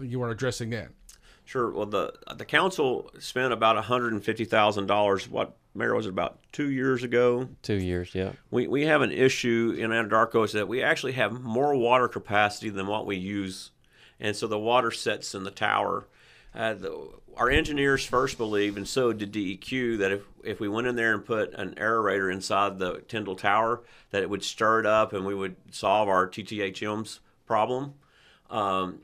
you 0.00 0.22
are 0.22 0.30
addressing 0.30 0.70
that. 0.70 0.90
Sure. 1.46 1.70
Well, 1.70 1.86
the 1.86 2.12
the 2.34 2.44
council 2.44 3.10
spent 3.20 3.52
about 3.52 3.76
one 3.76 3.84
hundred 3.84 4.12
and 4.12 4.22
fifty 4.22 4.44
thousand 4.44 4.86
dollars. 4.86 5.28
What 5.28 5.56
Mayor 5.74 5.94
was 5.94 6.06
it 6.06 6.10
about 6.10 6.40
two 6.50 6.70
years 6.70 7.04
ago? 7.04 7.48
Two 7.62 7.80
years, 7.80 8.14
yeah. 8.14 8.32
We 8.50 8.66
we 8.66 8.86
have 8.86 9.00
an 9.00 9.12
issue 9.12 9.74
in 9.78 9.90
Anadarko 9.90 10.44
is 10.44 10.52
that 10.52 10.66
we 10.66 10.82
actually 10.82 11.12
have 11.12 11.40
more 11.40 11.74
water 11.76 12.08
capacity 12.08 12.68
than 12.68 12.88
what 12.88 13.06
we 13.06 13.16
use, 13.16 13.70
and 14.18 14.34
so 14.34 14.48
the 14.48 14.58
water 14.58 14.90
sets 14.90 15.36
in 15.36 15.44
the 15.44 15.52
tower. 15.52 16.08
Uh, 16.52 16.74
the, 16.74 17.08
our 17.36 17.48
engineers 17.48 18.04
first 18.04 18.38
believed, 18.38 18.76
and 18.76 18.88
so 18.88 19.12
did 19.12 19.30
DEQ, 19.30 19.98
that 19.98 20.10
if, 20.10 20.22
if 20.42 20.58
we 20.58 20.68
went 20.68 20.86
in 20.86 20.96
there 20.96 21.12
and 21.12 21.24
put 21.24 21.52
an 21.52 21.74
aerator 21.74 22.32
inside 22.32 22.78
the 22.78 23.02
Tyndall 23.08 23.36
Tower, 23.36 23.82
that 24.10 24.22
it 24.22 24.30
would 24.30 24.42
stir 24.42 24.80
it 24.80 24.86
up 24.86 25.12
and 25.12 25.26
we 25.26 25.34
would 25.34 25.56
solve 25.70 26.08
our 26.08 26.26
TTHM's 26.26 27.20
problem. 27.44 27.92
Um, 28.48 29.00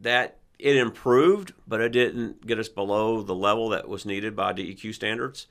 that 0.00 0.37
it 0.58 0.76
improved, 0.76 1.52
but 1.66 1.80
it 1.80 1.90
didn't 1.90 2.46
get 2.46 2.58
us 2.58 2.68
below 2.68 3.22
the 3.22 3.34
level 3.34 3.68
that 3.70 3.88
was 3.88 4.04
needed 4.04 4.34
by 4.34 4.52
DEQ 4.52 4.94
standards. 4.94 5.46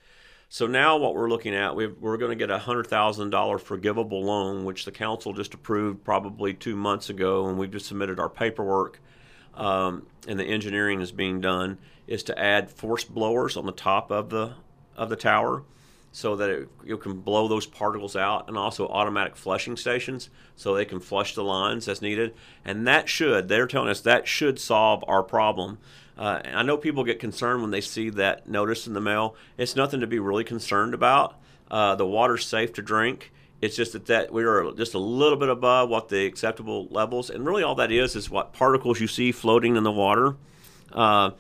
So 0.50 0.66
now 0.66 0.96
what 0.98 1.14
we're 1.14 1.30
looking 1.30 1.54
at, 1.54 1.76
we 1.76 1.86
are 1.86 2.18
going 2.18 2.30
to 2.30 2.36
get 2.36 2.50
a 2.50 2.60
hundred 2.60 2.88
thousand 2.88 3.32
dollar 3.32 3.58
forgivable 3.58 4.24
loan, 4.24 4.64
which 4.64 4.86
the 4.86 4.92
council 4.92 5.34
just 5.34 5.54
approved 5.54 6.04
probably 6.04 6.54
two 6.54 6.76
months 6.76 7.10
ago, 7.10 7.48
and 7.48 7.58
we've 7.58 7.72
just 7.72 7.88
submitted 7.88 8.20
our 8.20 8.30
paperwork. 8.30 9.02
Um, 9.54 10.06
and 10.28 10.40
the 10.40 10.46
engineering 10.46 11.02
is 11.02 11.12
being 11.12 11.42
done 11.42 11.80
is 12.06 12.24
to 12.24 12.40
add 12.40 12.70
force 12.70 13.04
blowers 13.04 13.58
on 13.58 13.66
the 13.66 13.72
top 13.72 14.12
of 14.12 14.30
the 14.30 14.54
of 14.96 15.10
the 15.10 15.16
tower, 15.16 15.64
so 16.18 16.36
that 16.36 16.50
it, 16.50 16.68
you 16.84 16.98
can 16.98 17.20
blow 17.20 17.48
those 17.48 17.68
particles 17.68 18.16
out, 18.16 18.48
and 18.48 18.58
also 18.58 18.88
automatic 18.88 19.36
flushing 19.36 19.78
stations, 19.78 20.32
so 20.56 20.74
they 20.74 20.84
can 20.84 21.00
flush 21.00 21.36
the 21.36 21.44
lines 21.44 21.88
as 21.88 22.02
needed. 22.02 22.34
And 22.66 22.88
that 22.88 23.08
should, 23.08 23.48
they're 23.48 23.68
telling 23.68 23.90
us 23.90 24.02
that 24.02 24.28
should 24.28 24.58
solve 24.58 25.04
our 25.08 25.22
problem. 25.22 25.78
Uh, 26.18 26.42
I 26.44 26.64
know 26.64 26.76
people 26.76 27.04
get 27.04 27.20
concerned 27.20 27.62
when 27.62 27.70
they 27.70 27.82
see 27.82 28.10
that 28.10 28.50
notice 28.50 28.88
in 28.88 28.94
the 28.94 29.00
mail. 29.00 29.36
It's 29.60 29.76
nothing 29.76 30.00
to 30.00 30.08
be 30.08 30.18
really 30.18 30.44
concerned 30.44 30.96
about. 30.96 31.40
Uh, 31.70 31.94
the 31.94 32.08
water's 32.08 32.48
safe 32.48 32.74
to 32.74 32.82
drink. 32.82 33.32
It's 33.62 33.76
just 33.76 33.94
that, 33.94 34.08
that 34.08 34.34
we 34.34 34.44
are 34.44 34.72
just 34.72 34.96
a 34.96 35.00
little 35.00 35.38
bit 35.38 35.50
above 35.50 35.88
what 35.90 36.10
the 36.10 36.26
acceptable 36.26 36.88
levels, 36.90 37.30
and 37.30 37.46
really 37.46 37.62
all 37.62 37.76
that 37.76 37.92
is 37.92 38.16
is 38.16 38.28
what 38.28 38.54
particles 38.54 39.00
you 39.00 39.08
see 39.08 39.32
floating 39.32 39.76
in 39.76 39.84
the 39.84 39.92
water. 39.92 40.36
Uh, 40.92 41.32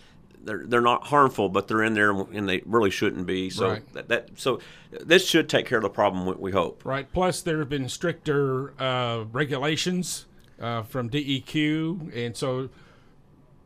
they're 0.48 0.63
they're 0.66 0.82
not 0.82 1.08
harmful, 1.08 1.50
but 1.50 1.68
they're 1.68 1.84
in 1.84 1.94
there 1.94 2.12
and 2.12 2.48
they 2.50 2.62
really 2.66 2.89
shouldn't 2.89 3.27
be. 3.27 3.50
So 3.50 3.70
Right. 3.70 3.94
that, 3.94 4.08
that 4.08 4.30
so 4.36 4.60
this 4.89 5.27
should 5.27 5.50
take 5.50 5.66
care 5.66 5.77
of 5.77 5.84
the 5.84 5.89
problem. 5.89 6.25
We, 6.25 6.34
we 6.34 6.51
hope. 6.51 6.84
Right. 6.86 7.12
Plus, 7.12 7.42
there 7.42 7.60
have 7.60 7.70
been 7.70 7.89
stricter 7.89 8.74
uh, 8.82 9.25
regulations 9.32 10.25
uh, 10.60 10.84
from 10.84 11.10
DEQ, 11.10 12.16
and 12.16 12.36
so 12.36 12.70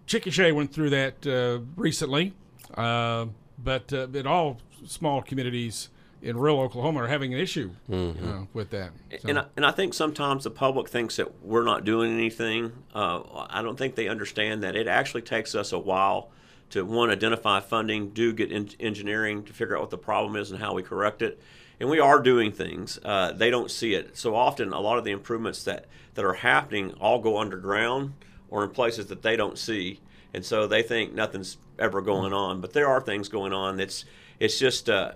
Chickasha 0.08 0.54
went 0.54 0.74
through 0.74 0.90
that 0.90 1.26
uh, 1.28 1.60
recently. 1.76 2.34
Uh, 2.74 3.28
but 3.64 3.94
uh, 3.94 4.08
but 4.08 4.26
all 4.26 4.58
small 4.86 5.22
communities 5.22 5.90
in 6.24 6.38
rural 6.38 6.60
Oklahoma 6.62 7.02
are 7.04 7.08
having 7.08 7.34
an 7.34 7.40
issue 7.40 7.72
uh, 7.92 8.12
with 8.54 8.70
that. 8.70 8.92
So- 9.20 9.28
And 9.30 9.40
I, 9.40 9.46
and 9.56 9.66
I 9.66 9.72
think 9.72 9.94
sometimes 9.94 10.44
the 10.44 10.52
public 10.52 10.88
thinks 10.88 11.16
that 11.18 11.44
we're 11.44 11.64
not 11.64 11.84
doing 11.84 12.14
anything. 12.14 12.72
Uh, 12.94 13.22
I 13.50 13.62
don't 13.64 13.76
think 13.78 13.96
they 13.96 14.08
understand 14.08 14.62
that 14.64 14.76
it 14.76 14.88
actually 14.88 15.24
takes 15.24 15.56
us 15.56 15.72
a 15.72 15.80
while 15.80 16.30
to 16.72 16.84
one 16.84 17.10
identify 17.10 17.60
funding, 17.60 18.10
do 18.10 18.34
get 18.34 18.52
in, 18.52 18.70
engineering 18.80 19.44
to 19.44 19.54
figure 19.54 19.76
out 19.76 19.82
what 19.82 19.90
the 19.90 19.98
problem 19.98 20.36
is 20.36 20.52
and 20.52 20.60
how 20.60 20.74
we 20.74 20.84
correct 20.84 21.22
it. 21.22 21.40
And 21.80 21.90
we 21.90 22.00
are 22.00 22.20
doing 22.22 22.52
things. 22.52 23.00
Uh, 23.04 23.32
they 23.32 23.50
don't 23.50 23.72
see 23.72 23.94
it. 23.94 24.18
So 24.18 24.36
often, 24.36 24.72
a 24.72 24.80
lot 24.80 24.98
of 24.98 25.04
the 25.04 25.12
improvements 25.12 25.64
that, 25.64 25.86
that 26.14 26.24
are 26.24 26.34
happening 26.34 26.94
all 27.00 27.20
go 27.20 27.38
underground 27.38 28.14
or 28.50 28.64
in 28.64 28.70
places 28.70 29.08
that 29.08 29.22
they 29.22 29.36
don't 29.36 29.58
see. 29.58 30.00
And 30.34 30.46
so 30.46 30.68
they 30.68 30.84
think 30.84 31.14
nothing's 31.14 31.58
ever 31.80 32.02
going 32.02 32.34
on. 32.34 32.62
But 32.62 32.74
there 32.74 32.88
are 32.88 33.02
things 33.02 33.30
going 33.30 33.54
on. 33.54 33.80
It's, 33.80 34.06
it's 34.40 34.60
just, 34.60 34.90
uh, 34.90 35.14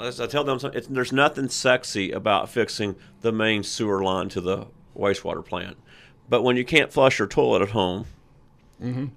as 0.00 0.20
I 0.20 0.26
tell 0.26 0.44
them, 0.44 0.58
there's 0.90 1.12
nothing 1.12 1.48
sexy 1.48 2.10
about 2.10 2.48
fixing 2.50 2.96
the 3.20 3.32
main 3.32 3.62
sewer 3.62 4.02
line 4.02 4.28
to 4.30 4.40
the 4.40 4.66
wastewater 4.96 5.44
plant. 5.44 5.76
But 6.28 6.42
when 6.42 6.56
you 6.56 6.64
can't 6.64 6.92
flush 6.92 7.18
your 7.18 7.28
toilet 7.28 7.62
at 7.62 7.70
home, 7.70 8.06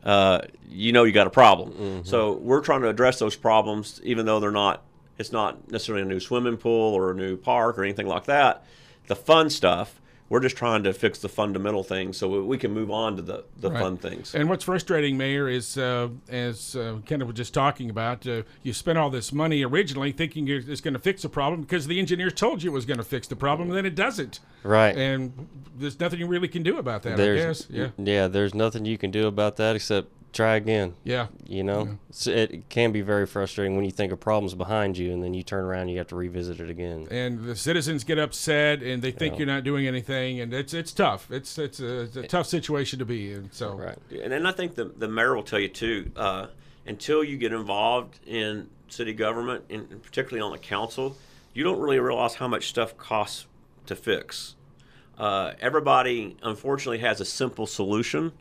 uh, 0.04 0.40
you 0.70 0.92
know 0.92 1.04
you 1.04 1.12
got 1.12 1.28
a 1.28 1.32
problem. 1.32 2.04
So 2.04 2.34
we're 2.34 2.62
trying 2.62 2.82
to 2.82 2.90
address 2.90 3.20
those 3.20 3.36
problems, 3.36 4.02
even 4.04 4.26
though 4.26 4.40
they're 4.40 4.52
not. 4.52 4.84
It's 5.18 5.32
not 5.32 5.70
necessarily 5.72 6.02
a 6.02 6.06
new 6.08 6.20
swimming 6.20 6.58
pool 6.58 6.96
or 6.96 7.12
a 7.12 7.14
new 7.14 7.38
park 7.38 7.78
or 7.78 7.84
anything 7.84 8.08
like 8.08 8.26
that. 8.26 8.64
The 9.08 9.16
fun 9.16 9.50
stuff. 9.52 10.02
We're 10.32 10.40
just 10.40 10.56
trying 10.56 10.84
to 10.84 10.94
fix 10.94 11.20
the 11.20 11.28
fundamental 11.28 11.84
things 11.84 12.16
so 12.16 12.30
we- 12.30 12.40
we 12.40 12.58
can 12.58 12.72
move 12.72 12.90
on 12.90 13.18
to 13.18 13.22
the, 13.22 13.44
the 13.60 13.70
Right. 13.70 13.82
fun 13.82 13.98
things. 13.98 14.34
And 14.34 14.48
what's 14.48 14.64
frustrating, 14.64 15.18
Mayor, 15.18 15.50
is 15.50 15.78
uh, 15.78 16.08
as 16.30 16.74
uh, 16.74 17.00
Kenneth 17.06 17.28
was 17.28 17.36
just 17.36 17.54
talking 17.54 17.90
about, 17.90 18.26
uh, 18.26 18.44
you 18.64 18.72
spent 18.72 18.98
all 18.98 19.10
this 19.10 19.34
money 19.34 19.62
originally 19.66 20.14
thinking 20.14 20.48
it's 20.48 20.80
going 20.80 20.94
to 20.94 21.02
fix 21.02 21.24
the 21.24 21.28
problem 21.28 21.60
because 21.64 21.86
the 21.88 22.00
engineers 22.00 22.32
told 22.32 22.64
you 22.64 22.72
it 22.72 22.74
was 22.74 22.86
going 22.86 22.98
to 23.00 23.04
fix 23.04 23.28
the 23.28 23.36
problem, 23.36 23.68
and 23.68 23.78
then 23.78 23.86
it 23.86 23.94
doesn't. 23.94 24.40
Right. 24.64 24.96
And 24.96 25.50
there's 25.78 26.00
nothing 26.00 26.20
you 26.20 26.28
really 26.28 26.48
can 26.48 26.64
do 26.64 26.78
about 26.78 27.04
that, 27.04 27.14
I 27.14 27.16
there's 27.18 27.66
guess. 27.68 27.92
Yeah. 27.98 28.28
there's 28.30 28.56
nothing 28.56 28.86
you 28.86 28.98
can 28.98 29.12
do 29.12 29.28
about 29.28 29.58
that 29.58 29.76
except 29.76 30.08
try 30.34 30.56
again. 30.56 30.94
Yeah. 31.04 31.28
You 31.46 31.64
know, 31.64 31.98
So 32.12 32.32
it 32.32 32.70
can 32.70 32.92
be 32.92 33.02
very 33.02 33.26
frustrating 33.26 33.76
when 33.76 33.86
you 33.86 33.92
think 33.92 34.12
a 34.12 34.18
problem's 34.18 34.54
behind 34.56 34.98
you 34.98 35.12
and 35.12 35.22
then 35.24 35.34
you 35.34 35.44
turn 35.44 35.64
around 35.66 35.82
and 35.82 35.92
you 35.92 35.98
have 35.98 36.08
to 36.08 36.16
revisit 36.16 36.60
it 36.60 36.70
again. 36.70 37.08
and 37.12 37.44
the 37.44 37.56
citizens 37.56 38.04
get 38.04 38.18
upset 38.18 38.82
and 38.82 39.02
they 39.02 39.12
think 39.12 39.34
Yeah. 39.34 39.38
you're 39.40 39.48
not 39.48 39.64
doing 39.64 39.88
anything 39.88 40.40
and 40.40 40.54
it's 40.54 40.74
it's 40.74 40.92
tough 40.94 41.30
it's 41.32 41.58
it's 41.58 41.80
a, 41.80 42.02
it's 42.02 42.16
a 42.16 42.24
tough 42.28 42.48
situation 42.48 43.00
to 43.00 43.06
be 43.06 43.32
in 43.34 43.50
so 43.52 43.74
Right. 43.76 43.98
And 44.24 44.32
then 44.32 44.46
I 44.46 44.52
think 44.52 44.76
the, 44.76 44.86
the 44.86 45.08
mayor 45.08 45.36
will 45.36 45.44
tell 45.44 45.60
you 45.60 45.68
too, 45.70 46.12
uh, 46.16 46.48
until 46.86 47.24
you 47.24 47.38
get 47.38 47.52
involved 47.54 48.20
in 48.26 48.70
city 48.88 49.14
government, 49.14 49.64
and 49.70 50.02
particularly 50.04 50.42
on 50.42 50.52
the 50.52 50.58
council, 50.58 51.16
you 51.54 51.64
don't 51.64 51.80
really 51.80 52.00
realize 52.00 52.36
how 52.36 52.48
much 52.48 52.68
stuff 52.70 52.98
costs 52.98 53.46
to 53.86 53.96
fix. 53.96 54.56
Uh, 55.18 55.54
everybody, 55.60 56.36
unfortunately, 56.42 56.98
has 57.00 57.22
a 57.22 57.26
simple 57.26 57.68
solution. 57.68 58.32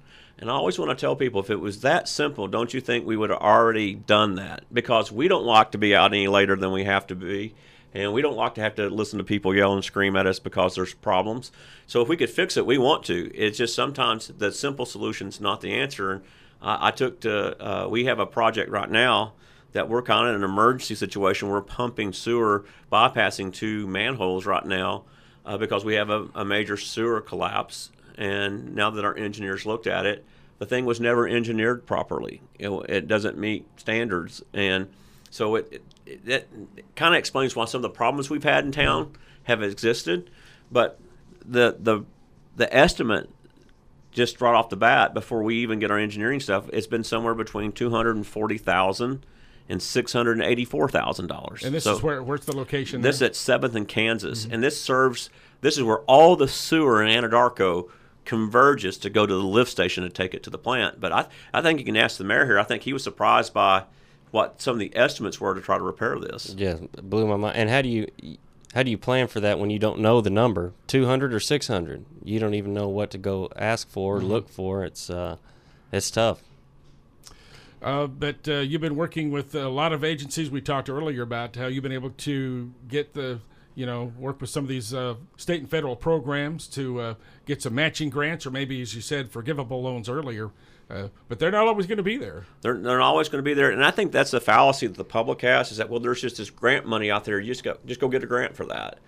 And 0.40 0.50
I 0.50 0.54
always 0.54 0.78
want 0.78 0.90
to 0.90 0.94
tell 0.94 1.14
people 1.16 1.42
if 1.42 1.50
it 1.50 1.60
was 1.60 1.82
that 1.82 2.08
simple, 2.08 2.48
don't 2.48 2.72
you 2.72 2.80
think 2.80 3.06
we 3.06 3.16
would 3.16 3.28
have 3.28 3.40
already 3.40 3.94
done 3.94 4.36
that? 4.36 4.64
Because 4.72 5.12
we 5.12 5.28
don't 5.28 5.44
like 5.44 5.70
to 5.72 5.78
be 5.78 5.94
out 5.94 6.14
any 6.14 6.28
later 6.28 6.56
than 6.56 6.72
we 6.72 6.84
have 6.84 7.06
to 7.08 7.14
be. 7.14 7.54
And 7.92 8.14
we 8.14 8.22
don't 8.22 8.36
like 8.36 8.54
to 8.54 8.62
have 8.62 8.74
to 8.76 8.88
listen 8.88 9.18
to 9.18 9.24
people 9.24 9.54
yell 9.54 9.74
and 9.74 9.84
scream 9.84 10.16
at 10.16 10.26
us 10.26 10.38
because 10.38 10.74
there's 10.74 10.94
problems. 10.94 11.52
So 11.86 12.00
if 12.00 12.08
we 12.08 12.16
could 12.16 12.30
fix 12.30 12.56
it, 12.56 12.64
we 12.64 12.78
want 12.78 13.04
to. 13.06 13.30
It's 13.34 13.58
just 13.58 13.74
sometimes 13.74 14.28
the 14.28 14.50
simple 14.50 14.86
solution's 14.86 15.42
not 15.42 15.60
the 15.60 15.74
answer. 15.74 16.12
And 16.12 16.22
I, 16.62 16.88
I 16.88 16.90
took 16.90 17.20
to, 17.20 17.62
uh, 17.62 17.88
we 17.88 18.06
have 18.06 18.18
a 18.18 18.26
project 18.26 18.70
right 18.70 18.90
now 18.90 19.34
that 19.72 19.90
we're 19.90 20.02
kind 20.02 20.26
of 20.26 20.34
in 20.34 20.42
an 20.42 20.48
emergency 20.48 20.94
situation. 20.94 21.50
We're 21.50 21.60
pumping 21.60 22.14
sewer, 22.14 22.64
bypassing 22.90 23.52
two 23.52 23.86
manholes 23.86 24.46
right 24.46 24.64
now 24.64 25.04
uh, 25.44 25.58
because 25.58 25.84
we 25.84 25.94
have 25.94 26.08
a, 26.08 26.28
a 26.34 26.44
major 26.46 26.78
sewer 26.78 27.20
collapse. 27.20 27.90
And 28.16 28.74
now 28.74 28.90
that 28.90 29.04
our 29.04 29.16
engineers 29.16 29.66
looked 29.66 29.86
at 29.86 30.06
it, 30.06 30.24
the 30.60 30.66
thing 30.66 30.84
was 30.84 31.00
never 31.00 31.26
engineered 31.26 31.86
properly. 31.86 32.42
It, 32.58 32.68
it 32.88 33.08
doesn't 33.08 33.36
meet 33.38 33.66
standards, 33.76 34.42
and 34.52 34.88
so 35.30 35.56
it, 35.56 35.82
it 36.06 36.26
that 36.26 36.46
kind 36.94 37.14
of 37.14 37.18
explains 37.18 37.56
why 37.56 37.64
some 37.64 37.78
of 37.78 37.82
the 37.82 37.90
problems 37.90 38.30
we've 38.30 38.44
had 38.44 38.64
in 38.64 38.70
town 38.70 39.16
have 39.44 39.62
existed. 39.62 40.30
But 40.70 41.00
the 41.44 41.76
the 41.80 42.04
the 42.56 42.72
estimate 42.76 43.30
just 44.12 44.40
right 44.40 44.54
off 44.54 44.68
the 44.68 44.76
bat 44.76 45.14
before 45.14 45.42
we 45.42 45.56
even 45.56 45.78
get 45.78 45.90
our 45.90 45.98
engineering 45.98 46.40
stuff, 46.40 46.68
it's 46.72 46.86
been 46.86 47.04
somewhere 47.04 47.34
between 47.34 47.72
two 47.72 47.90
hundred 47.90 48.16
and 48.16 48.26
forty 48.26 48.58
thousand 48.58 49.24
and 49.66 49.80
six 49.82 50.12
hundred 50.12 50.32
and 50.32 50.42
eighty-four 50.42 50.90
thousand 50.90 51.28
dollars. 51.28 51.64
and 51.64 51.74
this 51.74 51.86
is 51.86 52.02
where 52.02 52.22
where's 52.22 52.44
the 52.44 52.54
location 52.54 53.00
This 53.00 53.20
there? 53.20 53.28
at 53.30 53.36
Seventh 53.36 53.74
and 53.74 53.88
Kansas, 53.88 54.44
mm-hmm. 54.44 54.54
and 54.54 54.62
this 54.62 54.78
serves. 54.78 55.30
This 55.62 55.76
is 55.78 55.84
where 55.84 56.00
all 56.00 56.36
the 56.36 56.48
sewer 56.48 57.02
in 57.02 57.08
Anadarko 57.08 57.88
converges 58.30 58.96
to 58.96 59.10
go 59.10 59.26
to 59.26 59.34
the 59.34 59.42
lift 59.42 59.68
station 59.68 60.04
and 60.04 60.14
take 60.14 60.34
it 60.34 60.44
to 60.44 60.50
the 60.50 60.56
plant. 60.56 61.00
But 61.00 61.10
I, 61.10 61.26
I 61.52 61.62
think 61.62 61.80
you 61.80 61.84
can 61.84 61.96
ask 61.96 62.16
the 62.16 62.22
mayor 62.22 62.46
here. 62.46 62.60
I 62.60 62.62
think 62.62 62.84
he 62.84 62.92
was 62.92 63.02
surprised 63.02 63.52
by 63.52 63.86
what 64.30 64.62
some 64.62 64.74
of 64.74 64.78
the 64.78 64.96
estimates 64.96 65.40
were 65.40 65.52
to 65.52 65.60
try 65.60 65.76
to 65.76 65.82
repair 65.82 66.16
this. 66.16 66.54
Yeah, 66.56 66.76
blew 67.02 67.26
my 67.26 67.34
mind. 67.34 67.56
And 67.56 67.68
how 67.68 67.82
do 67.82 67.88
you 67.88 68.06
how 68.72 68.84
do 68.84 68.90
you 68.92 68.96
plan 68.96 69.26
for 69.26 69.40
that 69.40 69.58
when 69.58 69.70
you 69.70 69.80
don't 69.80 69.98
know 69.98 70.20
the 70.20 70.30
number, 70.30 70.74
200 70.86 71.34
or 71.34 71.40
600? 71.40 72.06
You 72.22 72.38
don't 72.38 72.54
even 72.54 72.72
know 72.72 72.88
what 72.88 73.10
to 73.10 73.18
go 73.18 73.48
ask 73.56 73.88
for, 73.88 74.18
or 74.18 74.20
look 74.20 74.48
for. 74.48 74.84
It's 74.84 75.10
uh 75.10 75.38
it's 75.90 76.08
tough. 76.08 76.40
Uh, 77.82 78.06
but 78.06 78.46
uh, 78.46 78.58
you've 78.58 78.80
been 78.80 78.94
working 78.94 79.32
with 79.32 79.56
a 79.56 79.68
lot 79.68 79.92
of 79.92 80.04
agencies. 80.04 80.52
We 80.52 80.60
talked 80.60 80.88
earlier 80.88 81.22
about 81.22 81.56
how 81.56 81.66
you've 81.66 81.82
been 81.82 81.90
able 81.90 82.10
to 82.10 82.70
get 82.86 83.14
the, 83.14 83.40
you 83.80 83.86
know, 83.86 84.12
work 84.18 84.42
with 84.42 84.50
some 84.50 84.62
of 84.62 84.68
these 84.68 84.92
uh, 84.92 85.14
state 85.38 85.60
and 85.60 85.70
federal 85.70 85.96
programs 85.96 86.66
to 86.66 87.00
uh, 87.00 87.14
get 87.46 87.62
some 87.62 87.74
matching 87.74 88.10
grants, 88.10 88.44
or 88.44 88.50
maybe, 88.50 88.82
as 88.82 88.94
you 88.94 89.00
said, 89.00 89.30
forgivable 89.30 89.80
loans 89.80 90.06
earlier. 90.06 90.50
Uh, 90.90 91.08
but 91.28 91.38
they're 91.38 91.50
not 91.50 91.66
always 91.66 91.86
going 91.86 91.96
to 91.96 92.02
be 92.02 92.18
there. 92.18 92.44
They're, 92.60 92.74
they're 92.74 92.98
not 92.98 93.06
always 93.06 93.30
going 93.30 93.42
to 93.42 93.48
be 93.48 93.54
there, 93.54 93.70
and 93.70 93.82
I 93.82 93.90
think 93.90 94.12
that's 94.12 94.32
the 94.32 94.40
fallacy 94.40 94.86
that 94.86 94.98
the 94.98 95.04
public 95.04 95.40
has: 95.40 95.70
is 95.70 95.78
that 95.78 95.88
well, 95.88 95.98
there's 95.98 96.20
just 96.20 96.36
this 96.36 96.50
grant 96.50 96.84
money 96.84 97.10
out 97.10 97.24
there. 97.24 97.40
You 97.40 97.46
just 97.46 97.64
go 97.64 97.78
just 97.86 98.00
go 98.00 98.08
get 98.08 98.22
a 98.22 98.26
grant 98.26 98.54
for 98.54 98.66
that, 98.66 98.98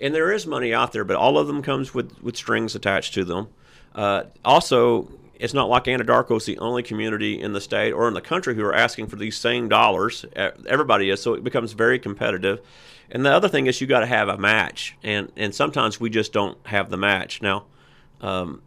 and 0.00 0.14
there 0.14 0.30
is 0.30 0.46
money 0.46 0.72
out 0.72 0.92
there, 0.92 1.02
but 1.02 1.16
all 1.16 1.36
of 1.36 1.48
them 1.48 1.60
comes 1.60 1.92
with 1.92 2.22
with 2.22 2.36
strings 2.36 2.76
attached 2.76 3.14
to 3.14 3.24
them. 3.24 3.48
Uh, 3.92 4.22
also, 4.44 5.08
it's 5.34 5.52
not 5.52 5.68
like 5.68 5.86
Anadarko 5.86 6.36
is 6.36 6.44
the 6.44 6.58
only 6.58 6.84
community 6.84 7.40
in 7.40 7.54
the 7.54 7.60
state 7.60 7.90
or 7.90 8.06
in 8.06 8.14
the 8.14 8.20
country 8.20 8.54
who 8.54 8.64
are 8.64 8.74
asking 8.74 9.08
for 9.08 9.16
these 9.16 9.36
same 9.36 9.68
dollars. 9.68 10.24
Everybody 10.36 11.10
is, 11.10 11.20
so 11.20 11.34
it 11.34 11.42
becomes 11.42 11.72
very 11.72 11.98
competitive. 11.98 12.60
And 13.12 13.26
the 13.26 13.30
other 13.30 13.48
thing 13.48 13.66
is, 13.66 13.80
you 13.80 13.86
got 13.86 14.00
to 14.00 14.06
have 14.06 14.28
a 14.28 14.38
match, 14.38 14.96
and 15.02 15.30
and 15.36 15.54
sometimes 15.54 16.00
we 16.00 16.08
just 16.08 16.32
don't 16.32 16.58
have 16.66 16.88
the 16.88 16.96
match 16.96 17.42
now. 17.42 17.66
Um, 18.22 18.62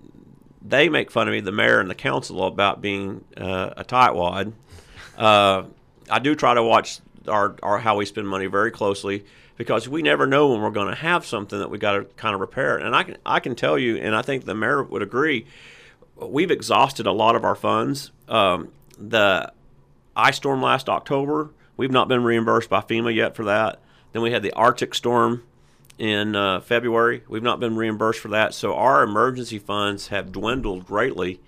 they 0.62 0.88
make 0.88 1.10
fun 1.10 1.28
of 1.28 1.32
me, 1.32 1.40
the 1.40 1.52
mayor 1.52 1.80
and 1.80 1.90
the 1.90 1.96
council, 1.96 2.46
about 2.46 2.80
being 2.80 3.26
uh, 3.36 3.72
a 3.76 3.84
tightwad. 3.84 4.54
Uh, 5.18 5.64
I 6.10 6.20
do 6.20 6.36
try 6.36 6.54
to 6.54 6.62
watch 6.64 7.00
our, 7.28 7.56
our 7.64 7.80
how 7.80 7.98
we 7.98 8.06
spend 8.06 8.28
money 8.28 8.46
very 8.46 8.70
closely 8.70 9.26
because 9.58 9.90
we 9.90 10.04
never 10.04 10.28
know 10.28 10.50
when 10.50 10.62
we're 10.62 10.70
going 10.70 10.90
to 10.90 10.96
have 10.96 11.26
something 11.26 11.58
that 11.58 11.72
we 11.72 11.80
got 11.80 11.94
to 11.94 12.04
kind 12.16 12.36
of 12.36 12.42
repair. 12.42 12.78
And 12.78 12.96
I 12.96 13.02
can 13.04 13.18
I 13.26 13.40
can 13.40 13.56
tell 13.56 13.80
you, 13.80 13.98
and 13.98 14.16
I 14.16 14.22
think 14.22 14.46
the 14.46 14.54
mayor 14.54 14.84
would 14.84 15.02
agree, 15.02 15.48
we've 16.16 16.52
exhausted 16.52 17.08
a 17.08 17.12
lot 17.12 17.36
of 17.36 17.44
our 17.44 17.56
funds. 17.56 18.12
Um, 18.28 18.70
the 19.00 19.52
ice 20.16 20.36
storm 20.38 20.62
last 20.62 20.88
October, 20.88 21.50
we've 21.78 21.92
not 21.92 22.08
been 22.08 22.24
reimbursed 22.24 22.70
by 22.70 22.82
FEMA 22.82 23.14
yet 23.14 23.36
for 23.36 23.46
that. 23.46 23.80
Then 24.16 24.22
we 24.22 24.32
had 24.32 24.44
the 24.44 24.54
Arctic 24.54 24.96
storm 24.96 25.44
in 25.98 26.38
uh, 26.38 26.62
February. 26.62 27.24
We've 27.28 27.44
not 27.44 27.60
been 27.60 27.76
reimbursed 27.76 28.22
for 28.22 28.30
that. 28.30 28.54
So 28.54 28.74
our 28.74 29.04
emergency 29.04 29.60
funds 29.60 30.08
have 30.08 30.32
dwindled 30.32 30.86
greatly. 30.86 31.42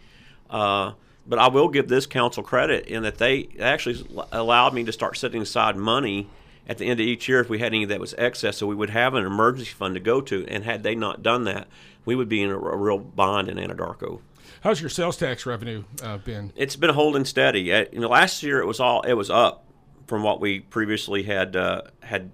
Uh, 0.49 0.91
but 1.25 1.39
I 1.39 1.47
will 1.47 1.69
give 1.69 1.87
this 1.87 2.05
council 2.05 2.43
credit 2.43 2.87
in 2.87 3.03
that 3.03 3.19
they 3.19 3.47
actually 3.57 4.05
allowed 4.33 4.73
me 4.73 4.83
to 4.83 4.91
start 4.91 5.15
setting 5.15 5.41
aside 5.41 5.77
money 5.77 6.27
at 6.67 6.77
the 6.77 6.87
end 6.87 6.99
of 6.99 7.05
each 7.05 7.29
year 7.29 7.39
if 7.39 7.47
we 7.47 7.59
had 7.59 7.67
any 7.67 7.85
that 7.85 8.01
was 8.01 8.13
excess, 8.17 8.57
so 8.57 8.67
we 8.67 8.75
would 8.75 8.89
have 8.89 9.13
an 9.13 9.25
emergency 9.25 9.71
fund 9.71 9.93
to 9.93 10.01
go 10.01 10.19
to. 10.19 10.45
And 10.47 10.65
had 10.65 10.83
they 10.83 10.93
not 10.93 11.23
done 11.23 11.45
that, 11.45 11.67
we 12.03 12.15
would 12.15 12.27
be 12.27 12.43
in 12.43 12.49
a, 12.49 12.59
a 12.59 12.75
real 12.75 12.99
bind 12.99 13.47
in 13.47 13.55
Anadarko. 13.55 14.19
How's 14.59 14.81
your 14.81 14.89
sales 14.89 15.15
tax 15.15 15.45
revenue 15.45 15.85
uh, 16.03 16.17
been? 16.17 16.51
It's 16.57 16.75
been 16.75 16.93
holding 16.93 17.23
steady. 17.23 17.71
Uh, 17.71 17.85
You 17.93 18.01
know, 18.01 18.09
last 18.09 18.43
year 18.43 18.59
it 18.59 18.65
was 18.65 18.81
all 18.81 19.03
it 19.03 19.13
was 19.13 19.29
up 19.29 19.63
from 20.05 20.21
what 20.21 20.41
we 20.41 20.59
previously 20.59 21.23
had 21.23 21.55
uh, 21.55 21.83
had 22.01 22.31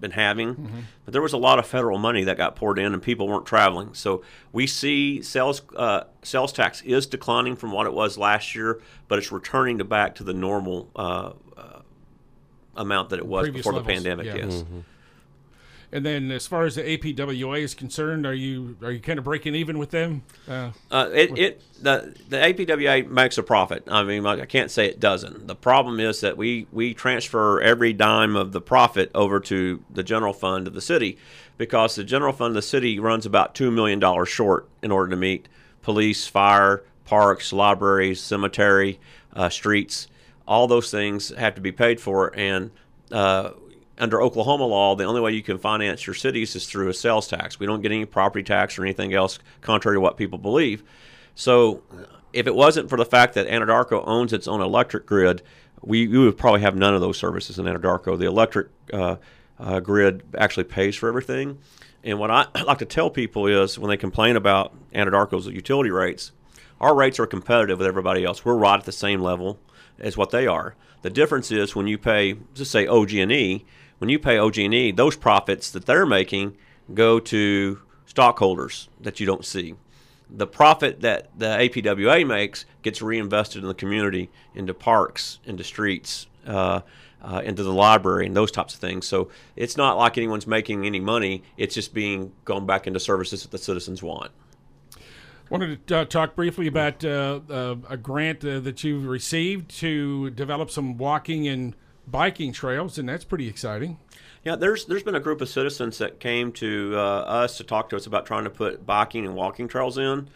been 0.00 0.12
having. 0.12 0.84
But 1.04 1.12
there 1.12 1.22
was 1.22 1.32
a 1.32 1.36
lot 1.38 1.58
of 1.58 1.66
federal 1.66 1.98
money 1.98 2.24
that 2.24 2.36
got 2.36 2.56
poured 2.56 2.78
in, 2.78 2.92
and 2.94 3.02
people 3.02 3.28
weren't 3.28 3.46
traveling. 3.46 3.94
So 3.94 4.22
we 4.52 4.66
see 4.66 5.22
sales 5.22 5.62
uh, 5.76 6.04
sales 6.22 6.52
tax 6.52 6.82
is 6.82 7.06
declining 7.06 7.56
from 7.56 7.72
what 7.72 7.86
it 7.86 7.92
was 7.92 8.16
last 8.18 8.54
year, 8.54 8.80
but 9.08 9.18
it's 9.18 9.30
returning 9.30 9.78
to 9.78 9.84
back 9.84 10.14
to 10.16 10.24
the 10.24 10.32
normal 10.34 10.90
uh, 10.96 11.32
uh, 11.56 11.80
amount 12.76 13.10
that 13.10 13.18
it 13.18 13.26
was 13.26 13.44
Previous 13.44 13.64
before 13.64 13.74
levels, 13.74 13.86
the 13.86 13.94
pandemic. 14.10 14.26
yeah. 14.26 14.46
Yes. 14.46 14.64
And 15.92 16.06
then, 16.06 16.30
as 16.30 16.46
far 16.46 16.64
as 16.66 16.76
the 16.76 16.82
APWA 16.82 17.60
is 17.60 17.74
concerned, 17.74 18.24
are 18.24 18.34
you 18.34 18.76
are 18.80 18.92
you 18.92 19.00
kind 19.00 19.18
of 19.18 19.24
breaking 19.24 19.56
even 19.56 19.76
with 19.76 19.90
them? 19.90 20.22
Uh, 20.48 20.70
Uh, 20.90 21.08
it, 21.12 21.36
it 21.36 21.62
the 21.82 22.14
the 22.28 22.36
APWA 22.36 23.08
makes 23.08 23.38
a 23.38 23.42
profit. 23.42 23.82
I 23.88 24.04
mean, 24.04 24.24
I 24.24 24.46
can't 24.46 24.70
say 24.70 24.86
it 24.86 25.00
doesn't. 25.00 25.48
The 25.48 25.56
problem 25.56 25.98
is 25.98 26.20
that 26.20 26.36
we 26.36 26.68
we 26.70 26.94
transfer 26.94 27.60
every 27.60 27.92
dime 27.92 28.36
of 28.36 28.52
the 28.52 28.60
profit 28.60 29.10
over 29.14 29.40
to 29.40 29.82
the 29.90 30.04
general 30.04 30.32
fund 30.32 30.68
of 30.68 30.74
the 30.74 30.80
city, 30.80 31.18
because 31.58 31.96
the 31.96 32.04
general 32.04 32.32
fund 32.32 32.52
of 32.52 32.54
the 32.54 32.62
city 32.62 33.00
runs 33.00 33.26
about 33.26 33.56
two 33.56 33.72
million 33.72 33.98
dollars 33.98 34.28
short 34.28 34.68
in 34.82 34.92
order 34.92 35.10
to 35.10 35.16
meet 35.16 35.48
police, 35.82 36.26
fire, 36.26 36.84
parks, 37.04 37.52
libraries, 37.52 38.20
cemetery, 38.20 39.00
uh, 39.34 39.48
streets. 39.48 40.06
All 40.46 40.68
those 40.68 40.90
things 40.90 41.30
have 41.30 41.56
to 41.56 41.60
be 41.60 41.72
paid 41.72 42.00
for, 42.00 42.32
and 42.36 42.70
uh, 43.10 43.50
under 44.00 44.22
Oklahoma 44.22 44.64
law, 44.64 44.96
the 44.96 45.04
only 45.04 45.20
way 45.20 45.32
you 45.32 45.42
can 45.42 45.58
finance 45.58 46.06
your 46.06 46.14
cities 46.14 46.56
is 46.56 46.66
through 46.66 46.88
a 46.88 46.94
sales 46.94 47.28
tax. 47.28 47.60
We 47.60 47.66
don't 47.66 47.82
get 47.82 47.92
any 47.92 48.04
property 48.04 48.42
tax 48.42 48.78
or 48.78 48.82
anything 48.82 49.14
else, 49.14 49.38
contrary 49.60 49.96
to 49.96 50.00
what 50.00 50.16
people 50.16 50.38
believe. 50.38 50.82
So, 51.34 51.82
if 52.32 52.46
it 52.46 52.54
wasn't 52.54 52.88
for 52.88 52.96
the 52.96 53.04
fact 53.04 53.34
that 53.34 53.48
Anadarko 53.48 54.04
owns 54.06 54.32
its 54.32 54.46
own 54.46 54.60
electric 54.60 55.06
grid, 55.06 55.42
we, 55.82 56.06
we 56.06 56.18
would 56.18 56.38
probably 56.38 56.60
have 56.60 56.76
none 56.76 56.94
of 56.94 57.00
those 57.00 57.18
services 57.18 57.58
in 57.58 57.64
Anadarko. 57.64 58.18
The 58.18 58.26
electric 58.26 58.68
uh, 58.92 59.16
uh, 59.58 59.80
grid 59.80 60.22
actually 60.38 60.64
pays 60.64 60.96
for 60.96 61.08
everything. 61.08 61.58
And 62.02 62.18
what 62.18 62.30
I 62.30 62.46
like 62.66 62.78
to 62.78 62.84
tell 62.84 63.10
people 63.10 63.46
is 63.46 63.78
when 63.78 63.90
they 63.90 63.96
complain 63.96 64.36
about 64.36 64.74
Anadarko's 64.92 65.46
utility 65.46 65.90
rates, 65.90 66.32
our 66.80 66.94
rates 66.94 67.20
are 67.20 67.26
competitive 67.26 67.78
with 67.78 67.86
everybody 67.86 68.24
else. 68.24 68.44
We're 68.44 68.54
right 68.54 68.78
at 68.78 68.86
the 68.86 68.92
same 68.92 69.20
level 69.20 69.58
as 69.98 70.16
what 70.16 70.30
they 70.30 70.46
are. 70.46 70.74
The 71.02 71.10
difference 71.10 71.50
is 71.50 71.74
when 71.74 71.86
you 71.86 71.98
pay, 71.98 72.36
just 72.54 72.70
say 72.70 72.86
OG&E, 72.86 73.64
when 74.00 74.08
you 74.08 74.18
pay 74.18 74.38
OG&E, 74.38 74.92
those 74.92 75.14
profits 75.14 75.70
that 75.70 75.84
they're 75.84 76.06
making 76.06 76.56
go 76.94 77.20
to 77.20 77.80
stockholders 78.06 78.88
that 78.98 79.20
you 79.20 79.26
don't 79.26 79.44
see. 79.44 79.74
The 80.30 80.46
profit 80.46 81.02
that 81.02 81.28
the 81.38 81.46
APWA 81.46 82.26
makes 82.26 82.64
gets 82.82 83.02
reinvested 83.02 83.62
in 83.62 83.68
the 83.68 83.74
community, 83.74 84.30
into 84.54 84.72
parks, 84.72 85.38
into 85.44 85.62
streets, 85.64 86.26
uh, 86.46 86.80
uh, 87.22 87.42
into 87.44 87.62
the 87.62 87.72
library, 87.72 88.26
and 88.26 88.34
those 88.34 88.50
types 88.50 88.72
of 88.72 88.80
things. 88.80 89.06
So 89.06 89.28
it's 89.54 89.76
not 89.76 89.98
like 89.98 90.16
anyone's 90.16 90.46
making 90.46 90.86
any 90.86 91.00
money. 91.00 91.42
It's 91.58 91.74
just 91.74 91.92
being 91.92 92.32
gone 92.46 92.64
back 92.64 92.86
into 92.86 93.00
services 93.00 93.42
that 93.42 93.50
the 93.50 93.58
citizens 93.58 94.02
want. 94.02 94.30
wanted 95.50 95.86
to 95.88 95.98
uh, 95.98 96.04
talk 96.06 96.34
briefly 96.34 96.66
about 96.68 97.04
uh, 97.04 97.40
uh, 97.50 97.76
a 97.88 97.98
grant 97.98 98.42
uh, 98.46 98.60
that 98.60 98.82
you've 98.82 99.04
received 99.04 99.70
to 99.80 100.30
develop 100.30 100.70
some 100.70 100.96
walking 100.96 101.46
and 101.46 101.76
biking 102.06 102.52
trails, 102.52 102.98
and 102.98 103.08
that's 103.08 103.24
pretty 103.24 103.48
exciting. 103.48 103.98
Yeah, 104.44 104.56
there's 104.56 104.86
there's 104.86 105.02
been 105.02 105.14
a 105.14 105.20
group 105.20 105.40
of 105.40 105.48
citizens 105.48 105.98
that 105.98 106.18
came 106.18 106.52
to 106.52 106.94
uh, 106.96 107.00
us 107.00 107.58
to 107.58 107.64
talk 107.64 107.90
to 107.90 107.96
us 107.96 108.06
about 108.06 108.26
trying 108.26 108.44
to 108.44 108.50
put 108.50 108.86
biking 108.86 109.26
and 109.26 109.34
walking 109.34 109.68
trails 109.68 109.98
in, 109.98 110.28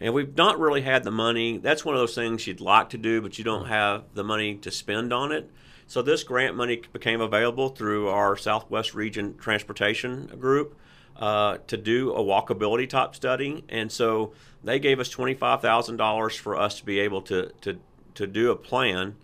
and 0.00 0.14
we've 0.14 0.36
not 0.36 0.58
really 0.58 0.82
had 0.82 1.04
the 1.04 1.12
money. 1.12 1.58
That's 1.58 1.84
one 1.84 1.94
of 1.94 2.00
those 2.00 2.14
things 2.14 2.46
you'd 2.46 2.60
like 2.60 2.90
to 2.90 2.98
do, 2.98 3.22
but 3.22 3.38
you 3.38 3.44
don't 3.44 3.66
have 3.66 4.04
the 4.14 4.24
money 4.24 4.56
to 4.56 4.70
spend 4.70 5.12
on 5.12 5.30
it. 5.30 5.48
So 5.86 6.02
this 6.02 6.24
grant 6.24 6.56
money 6.56 6.82
became 6.92 7.20
available 7.20 7.68
through 7.68 8.08
our 8.08 8.36
Southwest 8.36 8.94
Region 8.94 9.36
Transportation 9.36 10.26
Group 10.40 10.76
uh, 11.16 11.58
to 11.66 11.76
do 11.76 12.12
a 12.12 12.20
walkability 12.20 12.88
type 12.88 13.14
study, 13.14 13.64
and 13.68 13.92
so 13.92 14.32
they 14.64 14.78
gave 14.80 14.98
us 14.98 15.08
twenty 15.08 15.34
five 15.34 15.60
thousand 15.60 15.98
dollars 15.98 16.34
for 16.34 16.56
us 16.56 16.78
to 16.78 16.84
be 16.84 16.98
able 16.98 17.22
to 17.22 17.52
to 17.60 17.78
to 18.14 18.26
do 18.26 18.50
a 18.50 18.56
plan. 18.56 19.14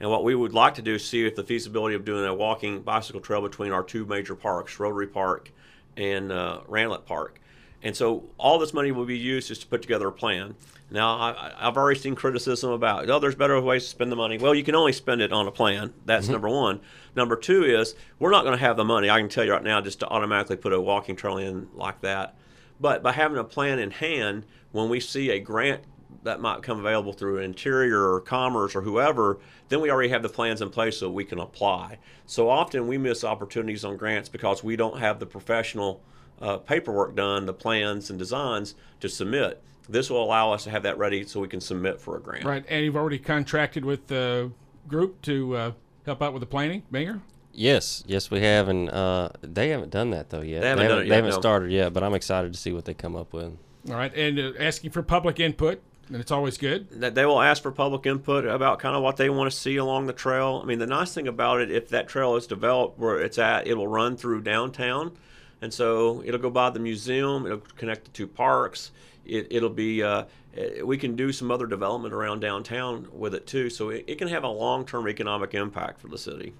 And 0.00 0.10
what 0.10 0.24
we 0.24 0.34
would 0.34 0.54
like 0.54 0.74
to 0.74 0.82
do 0.82 0.94
is 0.94 1.04
see 1.04 1.26
if 1.26 1.34
the 1.34 1.42
feasibility 1.42 1.94
of 1.94 2.04
doing 2.04 2.24
a 2.24 2.34
walking 2.34 2.82
bicycle 2.82 3.20
trail 3.20 3.40
between 3.40 3.72
our 3.72 3.82
two 3.82 4.04
major 4.06 4.34
parks, 4.34 4.78
Rotary 4.78 5.08
Park 5.08 5.50
and 5.96 6.30
uh, 6.30 6.60
Randlett 6.68 7.04
Park. 7.04 7.40
And 7.82 7.96
so 7.96 8.24
all 8.38 8.58
this 8.58 8.74
money 8.74 8.90
will 8.90 9.04
be 9.04 9.18
used 9.18 9.48
just 9.48 9.62
to 9.62 9.66
put 9.66 9.82
together 9.82 10.08
a 10.08 10.12
plan. 10.12 10.56
Now, 10.90 11.16
I, 11.16 11.52
I've 11.58 11.76
already 11.76 12.00
seen 12.00 12.14
criticism 12.14 12.70
about, 12.70 13.08
oh, 13.10 13.18
there's 13.18 13.34
better 13.34 13.60
ways 13.60 13.84
to 13.84 13.90
spend 13.90 14.10
the 14.10 14.16
money. 14.16 14.38
Well, 14.38 14.54
you 14.54 14.64
can 14.64 14.74
only 14.74 14.92
spend 14.92 15.20
it 15.20 15.32
on 15.32 15.46
a 15.46 15.52
plan. 15.52 15.92
That's 16.04 16.28
number 16.28 16.48
one. 16.48 16.80
Number 17.14 17.36
two 17.36 17.64
is 17.64 17.94
we're 18.18 18.30
not 18.30 18.44
going 18.44 18.56
to 18.56 18.64
have 18.64 18.76
the 18.76 18.84
money, 18.84 19.10
I 19.10 19.18
can 19.20 19.28
tell 19.28 19.44
you 19.44 19.52
right 19.52 19.62
now, 19.62 19.80
just 19.80 20.00
to 20.00 20.08
automatically 20.08 20.56
put 20.56 20.72
a 20.72 20.80
walking 20.80 21.14
trail 21.14 21.38
in 21.38 21.68
like 21.74 22.00
that. 22.00 22.36
But 22.80 23.02
by 23.02 23.12
having 23.12 23.38
a 23.38 23.44
plan 23.44 23.78
in 23.78 23.90
hand, 23.90 24.44
when 24.72 24.88
we 24.88 25.00
see 25.00 25.30
a 25.30 25.40
grant 25.40 25.82
that 26.22 26.40
might 26.40 26.62
come 26.62 26.80
available 26.80 27.12
through 27.12 27.38
Interior 27.38 28.12
or 28.12 28.20
Commerce 28.20 28.74
or 28.74 28.82
whoever, 28.82 29.38
then 29.68 29.80
we 29.80 29.90
already 29.90 30.08
have 30.08 30.22
the 30.22 30.28
plans 30.28 30.60
in 30.60 30.70
place 30.70 30.98
so 30.98 31.10
we 31.10 31.24
can 31.24 31.38
apply. 31.38 31.98
So 32.26 32.48
often 32.48 32.86
we 32.86 32.98
miss 32.98 33.24
opportunities 33.24 33.84
on 33.84 33.96
grants 33.96 34.28
because 34.28 34.64
we 34.64 34.76
don't 34.76 34.98
have 34.98 35.20
the 35.20 35.26
professional 35.26 36.02
uh, 36.40 36.58
paperwork 36.58 37.14
done, 37.16 37.46
the 37.46 37.52
plans 37.54 38.10
and 38.10 38.18
designs 38.18 38.74
to 39.00 39.08
submit. 39.08 39.62
This 39.88 40.10
will 40.10 40.22
allow 40.22 40.52
us 40.52 40.64
to 40.64 40.70
have 40.70 40.82
that 40.82 40.98
ready 40.98 41.24
so 41.24 41.40
we 41.40 41.48
can 41.48 41.60
submit 41.60 42.00
for 42.00 42.16
a 42.16 42.20
grant. 42.20 42.44
Right, 42.44 42.64
and 42.68 42.84
you've 42.84 42.96
already 42.96 43.18
contracted 43.18 43.84
with 43.84 44.06
the 44.08 44.52
group 44.86 45.22
to 45.22 45.56
uh, 45.56 45.72
help 46.04 46.20
out 46.22 46.32
with 46.32 46.40
the 46.40 46.46
planning, 46.46 46.82
Mayor. 46.90 47.20
Yes, 47.52 48.04
yes, 48.06 48.30
we 48.30 48.40
have, 48.40 48.68
and 48.68 48.88
uh, 48.90 49.30
they 49.40 49.70
haven't 49.70 49.90
done 49.90 50.10
that 50.10 50.30
though 50.30 50.42
yet. 50.42 50.60
They 50.60 50.68
haven't 50.68 50.88
done 50.88 50.98
it 50.98 51.02
They 51.02 51.08
yet, 51.08 51.16
haven't 51.16 51.30
no. 51.30 51.40
started 51.40 51.72
yet, 51.72 51.92
but 51.92 52.04
I'm 52.04 52.14
excited 52.14 52.52
to 52.52 52.58
see 52.58 52.72
what 52.72 52.84
they 52.84 52.94
come 52.94 53.16
up 53.16 53.32
with. 53.32 53.56
All 53.88 53.96
right, 53.96 54.14
and 54.14 54.38
uh, 54.38 54.52
asking 54.60 54.90
for 54.90 55.02
public 55.02 55.40
input, 55.40 55.82
and 56.08 56.16
it's 56.20 56.30
always 56.30 56.58
good. 56.58 56.88
that 57.00 57.14
they 57.14 57.26
will 57.26 57.40
ask 57.40 57.62
for 57.62 57.70
public 57.70 58.06
input 58.06 58.44
about 58.44 58.78
kind 58.78 58.96
of 58.96 59.02
what 59.02 59.16
they 59.16 59.30
want 59.30 59.50
to 59.50 59.56
see 59.56 59.76
along 59.76 60.06
the 60.06 60.12
trail. 60.12 60.60
I 60.62 60.66
mean, 60.66 60.78
the 60.78 60.86
nice 60.86 61.14
thing 61.14 61.28
about 61.28 61.60
it, 61.60 61.70
if 61.70 61.88
that 61.90 62.08
trail 62.08 62.36
is 62.36 62.46
developed 62.46 62.98
where 62.98 63.20
it's 63.20 63.38
at, 63.38 63.66
it 63.66 63.74
will 63.74 63.88
run 63.88 64.16
through 64.16 64.42
downtown, 64.42 65.12
and 65.60 65.72
so 65.72 66.22
it'll 66.24 66.40
go 66.40 66.50
by 66.50 66.70
the 66.70 66.80
museum. 66.80 67.46
It'll 67.46 67.62
connect 67.76 68.04
the 68.04 68.10
two 68.10 68.26
parks. 68.26 68.90
It, 69.24 69.48
it'll 69.50 69.70
be. 69.70 70.02
Uh, 70.02 70.24
eh, 70.56 70.82
we 70.82 70.96
can 70.96 71.16
do 71.16 71.32
some 71.32 71.50
other 71.50 71.66
development 71.66 72.14
around 72.14 72.40
downtown 72.40 73.08
with 73.12 73.34
it 73.34 73.46
too, 73.46 73.68
so 73.70 73.90
it, 73.90 74.04
it 74.06 74.18
can 74.18 74.28
have 74.28 74.44
a 74.44 74.48
long-term 74.48 75.08
economic 75.08 75.54
impact 75.54 76.00
for 76.00 76.08
the 76.08 76.18
city. 76.18 76.54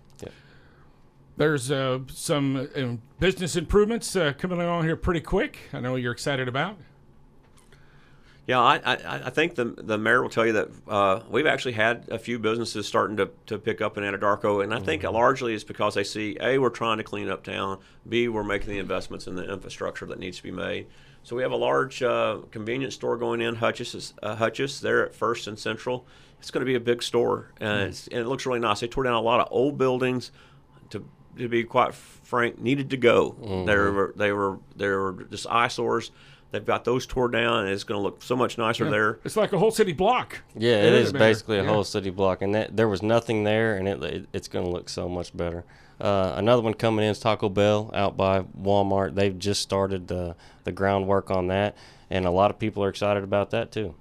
There's 1.39 1.71
uh, 1.71 2.01
some 2.09 2.69
uh, 2.75 2.97
business 3.21 3.55
improvements 3.55 4.17
uh, 4.17 4.33
coming 4.37 4.61
along 4.61 4.83
here 4.83 4.97
pretty 4.97 5.21
quick. 5.21 5.59
I 5.73 5.79
know 5.79 5.95
you're 5.95 6.11
excited 6.11 6.49
about. 6.49 6.77
Yeah, 8.49 8.61
I, 8.61 8.77
I, 8.77 8.97
I 9.27 9.31
think 9.31 9.57
the 9.57 9.67
the 9.77 9.99
mayor 9.99 10.23
will 10.23 10.31
tell 10.31 10.47
you 10.47 10.55
that 10.55 10.69
uh, 10.89 11.21
we've 11.29 11.47
actually 11.47 11.73
had 11.75 12.07
a 12.11 12.19
few 12.19 12.39
businesses 12.39 12.87
starting 12.89 13.19
to, 13.19 13.29
to 13.47 13.59
pick 13.59 13.83
up 13.83 13.99
in 13.99 14.05
Anadarko, 14.05 14.65
and 14.65 14.73
I 14.73 14.81
think 14.81 15.03
largely 15.03 15.53
it's 15.55 15.65
because 15.65 15.95
they 15.95 16.03
see 16.03 16.37
a 16.41 16.57
we're 16.59 16.71
trying 16.71 16.97
to 16.97 17.05
clean 17.05 17.29
up 17.29 17.45
town, 17.45 17.79
b 18.09 18.27
we're 18.27 18.43
making 18.43 18.71
the 18.71 18.79
investments 18.79 19.27
in 19.27 19.37
the 19.37 19.53
infrastructure 19.53 20.07
that 20.07 20.19
needs 20.19 20.39
to 20.39 20.43
be 20.43 20.51
made. 20.51 20.87
So 21.25 21.37
we 21.37 21.43
have 21.43 21.53
a 21.53 21.57
large 21.57 22.03
uh, 22.03 22.39
convenience 22.51 22.95
store 22.95 23.19
going 23.19 23.43
in, 23.43 23.57
Hutchis, 23.57 23.95
is- 23.95 24.15
uh, 24.23 24.37
Hutchis, 24.37 24.81
there 24.81 25.05
at 25.05 25.15
First 25.15 25.47
and 25.47 25.59
Central. 25.59 26.07
It's 26.41 26.51
going 26.51 26.63
to 26.63 26.67
be 26.67 26.75
a 26.77 26.81
big 26.81 27.03
store, 27.03 27.53
and, 27.61 27.83
it's, 27.89 28.07
and 28.09 28.21
it 28.21 28.29
looks 28.29 28.47
really 28.47 28.61
nice. 28.61 28.81
They 28.81 28.87
tore 28.89 29.05
down 29.05 29.13
a 29.15 29.21
lot 29.21 29.41
of 29.41 29.49
old 29.51 29.77
buildings 29.77 30.31
to 30.89 31.05
to 31.37 31.49
be 31.51 31.65
quite 31.65 31.95
frank, 31.95 32.59
needed 32.59 32.89
to 32.91 32.97
go. 32.97 33.37
They 33.67 33.77
were 33.77 34.15
they 34.17 34.33
were 34.33 34.59
they 34.75 34.89
were 34.89 35.27
just 35.31 35.47
eyesores. 35.51 36.11
They've 36.51 36.65
got 36.65 36.85
those 36.85 37.07
tore 37.07 37.29
down, 37.29 37.65
and 37.65 37.69
it's 37.69 37.85
going 37.85 37.99
to 37.99 38.03
look 38.03 38.23
so 38.23 38.35
much 38.35 38.57
nicer 38.57 38.89
there. 38.89 39.19
It's 39.25 39.37
like 39.37 39.53
a 39.53 39.59
whole 39.59 39.71
city 39.71 39.93
block. 39.93 40.41
Yeah, 40.57 40.77
it 40.77 40.95
Isn't 40.95 41.19
basically 41.19 41.59
a 41.59 41.63
Yeah. 41.63 41.69
whole 41.69 41.85
city 41.85 42.09
block, 42.11 42.41
and 42.41 42.55
that 42.55 42.75
there 42.77 42.89
was 42.89 43.03
nothing 43.03 43.45
there, 43.45 43.77
and 43.77 43.87
it, 43.87 44.03
it 44.03 44.27
it's 44.33 44.49
going 44.49 44.65
to 44.65 44.71
look 44.71 44.89
so 44.89 45.09
much 45.09 45.37
better. 45.37 45.65
Uh, 46.01 46.33
another 46.37 46.63
one 46.63 46.75
coming 46.75 47.05
in 47.05 47.11
is 47.11 47.19
Taco 47.19 47.49
Bell 47.49 47.91
out 47.93 48.17
by 48.17 48.41
Walmart. 48.41 49.15
They've 49.15 49.39
just 49.39 49.61
started 49.61 50.09
the 50.09 50.37
the 50.65 50.73
groundwork 50.73 51.31
on 51.31 51.49
that, 51.49 51.77
and 52.09 52.25
a 52.25 52.31
lot 52.31 52.51
of 52.51 52.59
people 52.59 52.83
are 52.83 52.89
excited 52.89 53.25
about 53.25 53.51
that 53.51 53.71
too. 53.71 53.95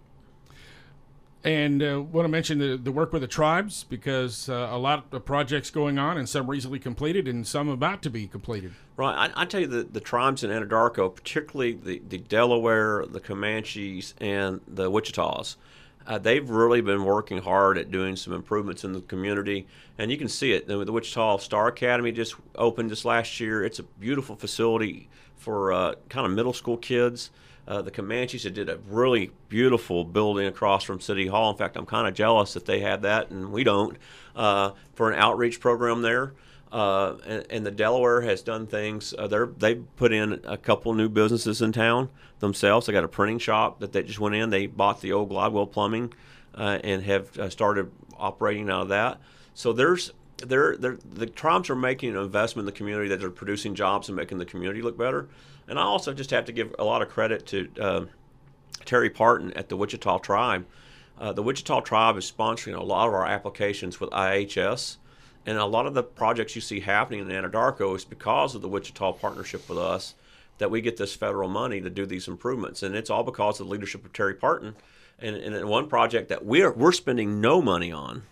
And 1.47 1.81
uh, 1.81 2.01
want 2.01 2.25
to 2.25 2.29
mention 2.29 2.59
the, 2.59 2.75
the 2.75 2.91
work 2.91 3.13
with 3.13 3.21
the 3.21 3.27
tribes 3.27 3.85
because 3.85 4.49
uh, 4.49 4.67
a 4.69 4.77
lot 4.77 5.05
of 5.13 5.23
projects 5.23 5.71
going 5.71 5.97
on, 5.97 6.17
and 6.17 6.27
some 6.27 6.49
recently 6.49 6.77
completed, 6.77 7.25
and 7.25 7.47
some 7.47 7.69
about 7.69 8.01
to 8.01 8.09
be 8.09 8.27
completed. 8.27 8.73
Right. 8.97 9.31
I, 9.33 9.43
I 9.43 9.45
tell 9.45 9.61
you, 9.61 9.67
the, 9.67 9.83
the 9.83 10.01
tribes 10.01 10.43
in 10.43 10.51
Anadarko, 10.51 11.15
particularly 11.15 11.71
the, 11.71 12.01
the 12.05 12.17
Delaware, 12.17 13.05
the 13.05 13.21
Comanches, 13.21 14.13
and 14.19 14.59
the 14.67 14.91
Wichitas, 14.91 15.55
uh, 16.05 16.17
they've 16.17 16.49
really 16.49 16.81
been 16.81 17.05
working 17.05 17.37
hard 17.37 17.77
at 17.77 17.91
doing 17.91 18.17
some 18.17 18.33
improvements 18.33 18.83
in 18.83 18.91
the 18.91 18.99
community. 18.99 19.67
And 19.97 20.11
you 20.11 20.17
can 20.17 20.27
see 20.27 20.51
it. 20.51 20.67
The, 20.67 20.83
the 20.83 20.91
Wichita 20.91 21.37
Star 21.37 21.69
Academy 21.69 22.11
just 22.11 22.35
opened 22.55 22.89
this 22.89 23.05
last 23.05 23.39
year. 23.39 23.63
It's 23.63 23.79
a 23.79 23.83
beautiful 23.83 24.35
facility 24.35 25.07
for 25.37 25.71
uh, 25.71 25.95
kind 26.09 26.25
of 26.25 26.33
middle 26.33 26.51
school 26.51 26.75
kids. 26.75 27.31
Uh, 27.67 27.81
the 27.81 27.91
Comanches 27.91 28.43
had 28.43 28.53
did 28.53 28.69
a 28.69 28.77
really 28.87 29.31
beautiful 29.49 30.05
building 30.05 30.47
across 30.47 30.83
from 30.83 31.01
City 31.01 31.27
Hall. 31.27 31.51
In 31.51 31.57
fact, 31.57 31.75
I'm 31.75 31.85
kind 31.85 32.07
of 32.07 32.13
jealous 32.13 32.53
that 32.53 32.65
they 32.65 32.79
have 32.79 33.01
that 33.01 33.29
and 33.29 33.51
we 33.51 33.63
don't 33.63 33.97
uh, 34.35 34.71
for 34.93 35.11
an 35.11 35.19
outreach 35.19 35.59
program 35.59 36.01
there. 36.01 36.33
Uh, 36.71 37.15
and, 37.25 37.45
and 37.49 37.65
the 37.65 37.71
Delaware 37.71 38.21
has 38.21 38.41
done 38.41 38.67
things. 38.67 39.13
Uh, 39.17 39.47
they 39.57 39.75
put 39.75 40.11
in 40.11 40.41
a 40.45 40.57
couple 40.57 40.93
new 40.93 41.09
businesses 41.09 41.61
in 41.61 41.71
town 41.71 42.09
themselves. 42.39 42.87
They 42.87 42.93
got 42.93 43.03
a 43.03 43.09
printing 43.09 43.39
shop 43.39 43.79
that 43.79 43.93
they 43.93 44.03
just 44.03 44.19
went 44.19 44.35
in. 44.35 44.49
They 44.49 44.67
bought 44.67 45.01
the 45.01 45.13
old 45.13 45.29
Gladwell 45.29 45.71
Plumbing 45.71 46.13
uh, 46.55 46.79
and 46.83 47.03
have 47.03 47.37
uh, 47.37 47.49
started 47.49 47.91
operating 48.17 48.69
out 48.69 48.83
of 48.83 48.89
that. 48.89 49.19
So 49.53 49.73
there's 49.73 50.11
they're, 50.37 50.77
they're, 50.77 50.97
the 51.13 51.25
tribes 51.25 51.69
are 51.69 51.75
making 51.75 52.15
an 52.15 52.21
investment 52.21 52.67
in 52.67 52.73
the 52.73 52.77
community 52.77 53.09
that 53.09 53.19
they're 53.19 53.29
producing 53.29 53.75
jobs 53.75 54.09
and 54.09 54.15
making 54.15 54.37
the 54.37 54.45
community 54.45 54.81
look 54.81 54.97
better. 54.97 55.27
And 55.67 55.79
I 55.79 55.83
also 55.83 56.13
just 56.13 56.31
have 56.31 56.45
to 56.45 56.51
give 56.51 56.73
a 56.79 56.83
lot 56.83 57.01
of 57.01 57.09
credit 57.09 57.45
to 57.47 57.69
uh, 57.79 58.05
Terri 58.85 59.13
Parton 59.13 59.51
at 59.53 59.69
the 59.69 59.75
Wichita 59.75 60.19
Tribe. 60.19 60.65
Uh, 61.19 61.33
the 61.33 61.43
Wichita 61.43 61.81
Tribe 61.81 62.17
is 62.17 62.31
sponsoring 62.31 62.77
a 62.77 62.83
lot 62.83 63.07
of 63.07 63.13
our 63.13 63.25
applications 63.25 63.99
with 63.99 64.09
IHS. 64.11 64.97
And 65.45 65.57
a 65.57 65.65
lot 65.65 65.87
of 65.87 65.93
the 65.93 66.03
projects 66.03 66.55
you 66.55 66.61
see 66.61 66.81
happening 66.81 67.21
in 67.21 67.27
Anadarko 67.27 67.95
is 67.95 68.05
because 68.05 68.53
of 68.53 68.61
the 68.61 68.67
Wichita 68.67 69.13
partnership 69.13 69.67
with 69.69 69.77
us 69.77 70.13
that 70.57 70.71
we 70.71 70.81
get 70.81 70.97
this 70.97 71.15
federal 71.15 71.47
money 71.47 71.79
to 71.81 71.89
do 71.89 72.05
these 72.05 72.27
improvements. 72.27 72.83
And 72.83 72.95
it's 72.95 73.09
all 73.09 73.23
because 73.23 73.59
of 73.59 73.67
the 73.67 73.71
leadership 73.71 74.05
of 74.05 74.13
Terri 74.13 74.37
Parton. 74.37 74.75
And, 75.19 75.35
and 75.35 75.67
one 75.67 75.87
project 75.87 76.29
that 76.29 76.45
we're, 76.45 76.71
we're 76.71 76.91
spending 76.91 77.41
no 77.41 77.61
money 77.61 77.91
on, 77.91 78.23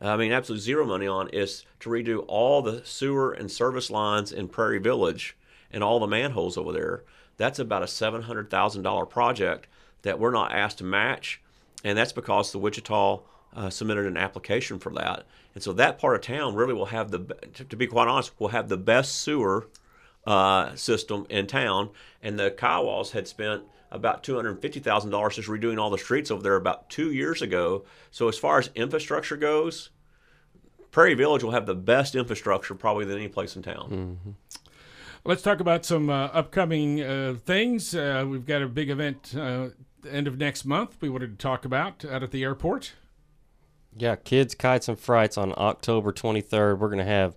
I 0.00 0.16
mean, 0.16 0.32
absolutely 0.32 0.62
zero 0.62 0.86
money 0.86 1.06
on, 1.06 1.28
is 1.28 1.66
to 1.80 1.90
redo 1.90 2.24
all 2.26 2.62
the 2.62 2.82
sewer 2.84 3.32
and 3.32 3.50
service 3.50 3.90
lines 3.90 4.32
in 4.32 4.48
Prairie 4.48 4.78
Village 4.78 5.36
and 5.70 5.84
all 5.84 6.00
the 6.00 6.06
manholes 6.06 6.56
over 6.56 6.72
there. 6.72 7.02
That's 7.36 7.58
about 7.58 7.82
a 7.82 7.86
$700,000 7.86 9.10
project 9.10 9.66
that 10.02 10.18
we're 10.18 10.30
not 10.30 10.52
asked 10.52 10.78
to 10.78 10.84
match. 10.84 11.40
And 11.84 11.96
that's 11.96 12.12
because 12.12 12.52
the 12.52 12.58
Wichita 12.58 13.20
uh, 13.54 13.70
submitted 13.70 14.06
an 14.06 14.16
application 14.16 14.78
for 14.78 14.92
that. 14.94 15.24
And 15.54 15.62
so 15.62 15.72
that 15.74 15.98
part 15.98 16.16
of 16.16 16.22
town 16.22 16.54
really 16.54 16.74
will 16.74 16.86
have 16.86 17.10
the, 17.10 17.36
to 17.68 17.76
be 17.76 17.86
quite 17.86 18.08
honest, 18.08 18.38
will 18.38 18.48
have 18.48 18.68
the 18.68 18.76
best 18.76 19.16
sewer 19.16 19.68
uh, 20.26 20.74
system 20.76 21.26
in 21.28 21.46
town. 21.46 21.90
And 22.22 22.38
the 22.38 22.50
Kiowas 22.50 23.10
had 23.10 23.26
spent 23.26 23.64
about 23.90 24.22
$250,000 24.22 25.32
just 25.32 25.48
redoing 25.48 25.80
all 25.80 25.90
the 25.90 25.98
streets 25.98 26.30
over 26.30 26.42
there 26.42 26.56
about 26.56 26.88
two 26.88 27.10
years 27.10 27.42
ago. 27.42 27.84
So 28.10 28.28
as 28.28 28.38
far 28.38 28.58
as 28.58 28.70
infrastructure 28.74 29.36
goes, 29.36 29.90
Prairie 30.90 31.14
Village 31.14 31.42
will 31.42 31.52
have 31.52 31.66
the 31.66 31.74
best 31.74 32.14
infrastructure 32.14 32.74
probably 32.74 33.04
than 33.04 33.16
any 33.16 33.28
place 33.28 33.56
in 33.56 33.62
town. 33.62 33.90
Mm-hmm. 33.90 34.30
Let's 35.24 35.42
talk 35.42 35.60
about 35.60 35.84
some 35.84 36.08
uh, 36.08 36.26
upcoming 36.26 37.02
uh, 37.02 37.34
things. 37.44 37.94
Uh, 37.94 38.24
we've 38.28 38.46
got 38.46 38.62
a 38.62 38.68
big 38.68 38.90
event 38.90 39.34
uh, 39.36 39.68
the 40.02 40.12
end 40.12 40.26
of 40.26 40.38
next 40.38 40.64
month 40.64 40.96
we 41.00 41.08
wanted 41.08 41.38
to 41.38 41.42
talk 41.42 41.64
about 41.64 42.04
out 42.04 42.22
at 42.22 42.30
the 42.30 42.42
airport. 42.42 42.94
Yeah, 43.96 44.16
Kids, 44.16 44.54
Kites, 44.54 44.88
and 44.88 44.98
Frights 44.98 45.36
on 45.36 45.52
October 45.56 46.12
23rd. 46.12 46.78
We're 46.78 46.88
going 46.88 46.98
to 46.98 47.04
have 47.04 47.34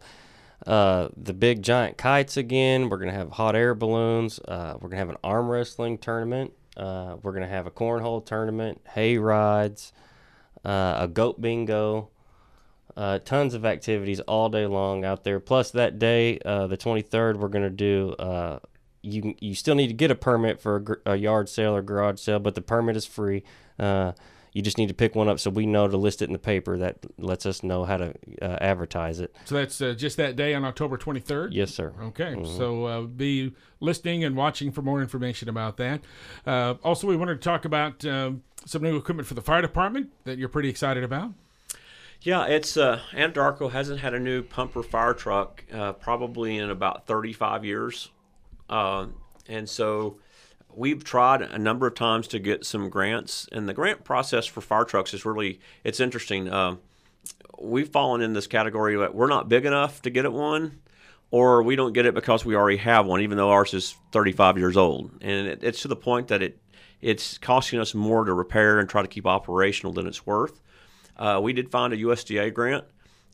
uh, 0.66 1.10
the 1.18 1.34
big 1.34 1.62
giant 1.62 1.98
kites 1.98 2.38
again. 2.38 2.90
We're 2.90 2.98
to 3.12 3.18
have 3.18 3.32
hot 3.32 3.56
air 3.56 3.76
balloons. 3.76 4.40
Uh, 4.40 4.76
we're 4.80 4.90
to 4.98 4.98
have 4.98 5.10
an 5.10 5.18
arm 5.24 5.50
wrestling 5.50 5.98
tournament. 5.98 6.54
Uh, 6.78 7.18
we're 7.22 7.34
to 7.44 7.54
have 7.54 7.68
a 7.68 7.72
cornhole 7.72 8.26
tournament, 8.26 8.82
hay 8.94 9.18
rides, 9.18 9.94
uh, 10.66 10.96
a 11.00 11.08
goat 11.08 11.40
bingo. 11.40 12.10
Uh, 12.96 13.20
tons 13.20 13.54
of 13.54 13.66
activities 13.66 14.20
all 14.22 14.50
day 14.50 14.66
long 14.66 15.04
out 15.04 15.24
there. 15.24 15.40
Plus, 15.40 15.72
that 15.72 15.98
day, 15.98 16.38
the 16.44 16.78
23rd, 16.78 17.38
we're 17.38 17.50
to 17.64 17.70
do. 17.70 18.16
you 19.02 19.36
you 19.40 19.56
still 19.56 19.76
need 19.76 19.88
to 19.88 19.94
get 19.94 20.12
a 20.12 20.16
permit 20.16 20.62
for 20.62 21.00
a, 21.06 21.14
a, 21.14 21.16
yard 21.16 21.50
sale 21.50 21.76
or 21.76 21.82
garage 21.82 22.20
sale, 22.20 22.40
but 22.40 22.56
the 22.56 22.62
permit 22.62 22.96
is 22.96 23.06
free. 23.06 23.44
You 24.54 24.62
just 24.62 24.78
need 24.78 24.88
to 24.88 24.94
pick 24.94 25.16
one 25.16 25.28
up 25.28 25.40
so 25.40 25.50
we 25.50 25.66
know 25.66 25.88
to 25.88 25.98
list 25.98 26.22
it 26.22 26.26
in 26.26 26.34
the 26.34 26.40
paper. 26.40 26.78
That 26.78 26.98
lets 27.18 27.46
us 27.48 27.64
know 27.64 27.86
how 27.86 27.98
to 27.98 28.14
uh, 28.40 28.58
advertise 28.62 29.20
it. 29.20 29.36
So 29.46 29.56
that's 29.56 29.82
uh, 29.82 29.94
just 29.94 30.18
that 30.18 30.36
day 30.36 30.54
on 30.54 30.64
October 30.64 30.96
23rd? 30.96 31.50
Yes, 31.52 31.74
sir. 31.74 31.94
Okay. 32.02 32.36
Mm-hmm. 32.36 32.58
So 32.58 32.86
uh, 32.86 33.02
be 33.02 33.54
listening 33.80 34.24
and 34.24 34.36
watching 34.36 34.72
for 34.72 34.84
more 34.84 35.02
information 35.02 35.50
about 35.50 35.78
that. 35.78 36.02
Uh, 36.46 36.76
also, 36.84 37.08
we 37.08 37.18
wanted 37.18 37.42
to 37.42 37.42
talk 37.42 37.66
about 37.66 38.06
uh, 38.06 38.34
some 38.66 38.84
new 38.84 38.96
equipment 38.96 39.28
for 39.28 39.34
the 39.34 39.42
fire 39.42 39.62
department 39.62 40.12
that 40.26 40.38
you're 40.38 40.50
pretty 40.50 40.70
excited 40.70 41.04
about. 41.04 41.34
Yeah, 42.22 42.46
it's 42.46 42.78
uh, 42.78 43.02
Anadarko 43.12 43.72
hasn't 43.72 44.00
had 44.02 44.14
a 44.14 44.20
new 44.20 44.44
pumper 44.44 44.84
fire 44.84 45.14
truck 45.14 45.66
probably 46.00 46.58
in 46.58 46.70
about 46.70 47.08
35 47.08 47.66
years. 47.66 48.12
and 48.70 49.68
so 49.68 50.20
we've 50.76 51.04
tried 51.04 51.42
a 51.42 51.58
number 51.58 51.88
of 51.88 51.96
times 51.96 52.28
to 52.30 52.40
get 52.40 52.66
some 52.66 52.90
grants, 52.90 53.48
and 53.52 53.68
the 53.68 53.74
grant 53.74 54.04
process 54.04 54.46
for 54.46 54.62
fire 54.62 54.86
trucks 54.86 55.14
is 55.14 55.26
really 55.26 55.60
it's 55.84 56.00
interesting. 56.00 56.50
Uh, 56.50 56.76
we've 57.60 57.90
fallen 57.90 58.22
in 58.22 58.34
this 58.34 58.48
category 58.48 58.96
that 58.98 59.16
we're 59.16 59.28
not 59.28 59.50
big 59.50 59.66
enough 59.66 60.02
to 60.02 60.10
get 60.10 60.26
it 60.26 60.34
one, 60.34 60.80
or 61.32 61.64
we 61.64 61.76
don't 61.76 61.94
get 61.94 62.06
it 62.06 62.14
because 62.14 62.46
we 62.46 62.56
already 62.56 62.78
have 62.78 63.06
one, 63.06 63.22
even 63.22 63.38
though 63.38 63.50
ours 63.50 63.74
is 63.74 63.96
35 64.12 64.58
years 64.58 64.78
old, 64.78 65.12
and 65.22 65.48
it, 65.48 65.64
it's 65.64 65.82
to 65.82 65.88
the 65.88 65.96
point 65.96 66.28
that 66.28 66.42
it 66.42 66.60
it's 67.02 67.38
costing 67.38 67.80
us 67.80 67.94
more 67.94 68.24
to 68.24 68.34
repair 68.34 68.80
and 68.80 68.88
try 68.88 69.02
to 69.02 69.08
keep 69.10 69.28
operational 69.28 69.92
than 69.92 70.08
it's 70.08 70.26
worth. 70.26 70.62
Uh, 71.18 71.40
we 71.44 71.52
did 71.52 71.70
find 71.70 71.92
a 71.92 71.98
USDA 71.98 72.54
grant 72.54 72.86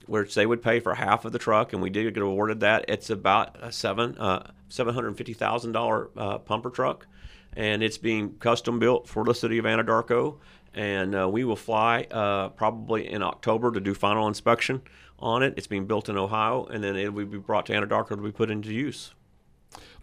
which 0.09 0.35
they 0.35 0.45
would 0.45 0.61
pay 0.61 0.79
for 0.79 0.95
half 0.95 1.25
of 1.25 1.31
the 1.31 1.39
truck, 1.39 1.73
and 1.73 1.81
we 1.81 1.89
did 1.89 2.13
get 2.13 2.23
awarded 2.23 2.59
that. 2.61 2.85
It's 2.87 3.09
about 3.09 3.57
a 3.61 3.71
seven 3.71 4.17
uh, 4.17 4.51
seven 4.69 4.93
hundred 4.93 5.15
fifty 5.17 5.33
thousand 5.33 5.75
uh, 5.75 5.79
dollar 5.79 6.39
pumper 6.39 6.69
truck, 6.69 7.07
and 7.55 7.83
it's 7.83 7.97
being 7.97 8.35
custom 8.39 8.79
built 8.79 9.07
for 9.07 9.23
the 9.23 9.33
city 9.33 9.57
of 9.57 9.65
Anadarko. 9.65 10.37
And 10.73 11.15
uh, 11.15 11.27
we 11.27 11.43
will 11.43 11.55
fly 11.55 12.05
uh, 12.11 12.49
probably 12.49 13.11
in 13.11 13.23
October 13.23 13.71
to 13.71 13.79
do 13.79 13.95
final 13.95 14.27
inspection 14.27 14.81
on 15.17 15.41
it. 15.41 15.55
It's 15.57 15.67
being 15.67 15.87
built 15.87 16.09
in 16.09 16.17
Ohio, 16.17 16.65
and 16.65 16.83
then 16.83 16.95
it 16.95 17.11
will 17.11 17.25
be 17.25 17.39
brought 17.39 17.65
to 17.67 17.73
Anadarko 17.73 18.09
to 18.09 18.17
be 18.17 18.31
put 18.31 18.51
into 18.51 18.71
use. 18.71 19.13